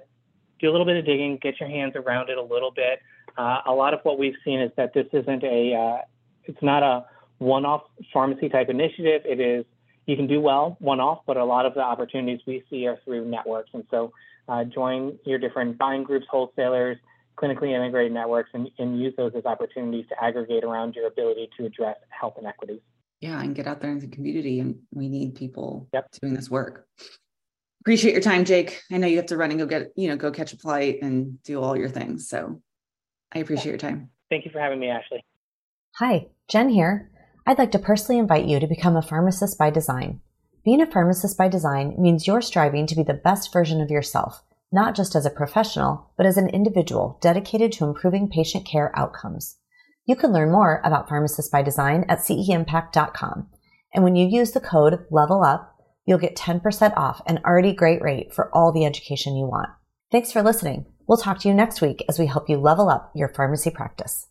do 0.60 0.69
a 0.69 0.71
little 0.71 0.86
bit 0.86 0.97
of 0.97 1.06
digging, 1.06 1.38
get 1.41 1.60
your 1.60 1.69
hands 1.69 1.93
around 1.95 2.30
it 2.30 2.38
a 2.38 2.43
little 2.43 2.71
bit. 2.71 2.99
Uh, 3.38 3.62
a 3.67 3.71
lot 3.71 3.93
of 3.93 4.02
what 4.04 4.19
we've 4.19 4.36
seen 4.43 4.60
is 4.60 4.71
that 4.75 4.93
this 4.93 5.08
isn't 5.13 5.43
a, 5.43 5.73
uh, 5.73 6.02
it's 6.45 6.62
not 6.62 6.84
a 6.84 7.06
one-off 7.39 7.84
pharmacy 8.13 8.49
type 8.49 8.69
initiative. 8.69 9.21
It 9.25 9.39
is 9.39 9.65
you 10.06 10.15
can 10.15 10.28
do 10.28 10.41
well 10.41 10.75
one-off, 10.80 11.19
but 11.28 11.38
a 11.38 11.45
lot 11.45 11.65
of 11.65 11.73
the 11.73 11.82
opportunities 11.82 12.41
we 12.47 12.63
see 12.69 12.88
are 12.88 12.97
through 13.06 13.30
networks. 13.30 13.69
And 13.73 13.84
so 13.91 14.12
uh, 14.47 14.63
join 14.63 15.19
your 15.25 15.38
different 15.38 15.78
buying 15.78 16.04
groups, 16.04 16.25
wholesalers, 16.30 16.97
clinically 17.38 17.75
integrated 17.75 18.12
networks, 18.12 18.49
and, 18.54 18.69
and 18.80 18.99
use 18.99 19.13
those 19.17 19.32
as 19.38 19.45
opportunities 19.45 20.06
to 20.10 20.23
aggregate 20.23 20.63
around 20.63 20.95
your 20.95 21.08
ability 21.08 21.49
to 21.58 21.65
address 21.65 21.95
health 22.10 22.34
inequities. 22.39 22.82
Yeah, 23.21 23.39
and 23.39 23.54
get 23.54 23.67
out 23.67 23.82
there 23.82 23.91
in 23.91 23.99
the 23.99 24.08
community, 24.08 24.60
and 24.60 24.80
we 24.91 25.10
need 25.10 25.36
people 25.36 25.88
yep. 25.93 26.10
doing 26.21 26.34
this 26.34 26.49
work. 26.49 26.88
Appreciate 27.82 28.13
your 28.13 28.21
time, 28.21 28.45
Jake. 28.45 28.82
I 28.91 28.97
know 28.97 29.08
you 29.08 29.17
have 29.17 29.28
to 29.28 29.38
run 29.38 29.52
and 29.52 29.60
go 29.60 29.65
get, 29.65 29.91
you 29.95 30.08
know, 30.10 30.15
go 30.15 30.32
catch 30.32 30.54
a 30.54 30.58
flight 30.58 30.99
and 31.02 31.41
do 31.43 31.62
all 31.62 31.78
your 31.78 31.89
things. 31.89 32.28
So 32.28 32.62
I 33.32 33.39
appreciate 33.39 33.71
your 33.71 33.78
time. 33.78 34.10
Thank 34.30 34.45
you 34.45 34.52
for 34.52 34.60
having 34.60 34.80
me, 34.80 34.88
Ashlee. 34.88 35.21
Hi, 35.95 36.28
Jen 36.47 36.69
here. 36.69 37.10
I'd 37.49 37.57
like 37.57 37.71
to 37.71 37.79
personally 37.79 38.19
invite 38.19 38.45
you 38.45 38.59
to 38.59 38.67
become 38.67 38.95
a 38.95 39.01
pharmacist 39.01 39.57
by 39.57 39.71
design. 39.71 40.21
Being 40.63 40.81
a 40.81 40.85
pharmacist 40.85 41.35
by 41.35 41.47
design 41.47 41.95
means 41.97 42.27
you're 42.27 42.43
striving 42.43 42.85
to 42.85 42.95
be 42.95 43.01
the 43.01 43.15
best 43.15 43.51
version 43.51 43.81
of 43.81 43.89
yourself, 43.89 44.43
not 44.71 44.95
just 44.95 45.15
as 45.15 45.25
a 45.25 45.31
professional, 45.31 46.12
but 46.15 46.27
as 46.27 46.38
an 46.38 46.49
individual 46.49 47.17
dedicated 47.23 47.71
to 47.71 47.85
improving 47.85 48.29
patient 48.29 48.67
care 48.67 48.91
outcomes. 48.95 49.57
You 50.05 50.15
can 50.15 50.31
learn 50.31 50.51
more 50.51 50.79
about 50.83 51.09
Pharmacist 51.09 51.51
by 51.51 51.63
Design 51.63 52.05
at 52.07 52.19
ceimpact.com. 52.19 53.47
And 53.95 54.03
when 54.03 54.15
you 54.15 54.27
use 54.27 54.51
the 54.51 54.62
code 54.62 55.07
LEVEL 55.09 55.43
UP, 55.43 55.75
you'll 56.05 56.19
get 56.19 56.35
10% 56.35 56.95
off 56.95 57.23
an 57.25 57.39
already 57.43 57.73
great 57.73 58.03
rate 58.03 58.31
for 58.31 58.55
all 58.55 58.71
the 58.71 58.85
education 58.85 59.35
you 59.35 59.47
want. 59.47 59.69
Thanks 60.12 60.31
for 60.31 60.43
listening. 60.43 60.85
We'll 61.07 61.17
talk 61.17 61.39
to 61.39 61.47
you 61.47 61.55
next 61.55 61.81
week 61.81 62.05
as 62.07 62.19
we 62.19 62.27
help 62.27 62.47
you 62.47 62.57
level 62.57 62.89
up 62.89 63.12
your 63.15 63.29
pharmacy 63.29 63.71
practice. 63.71 64.29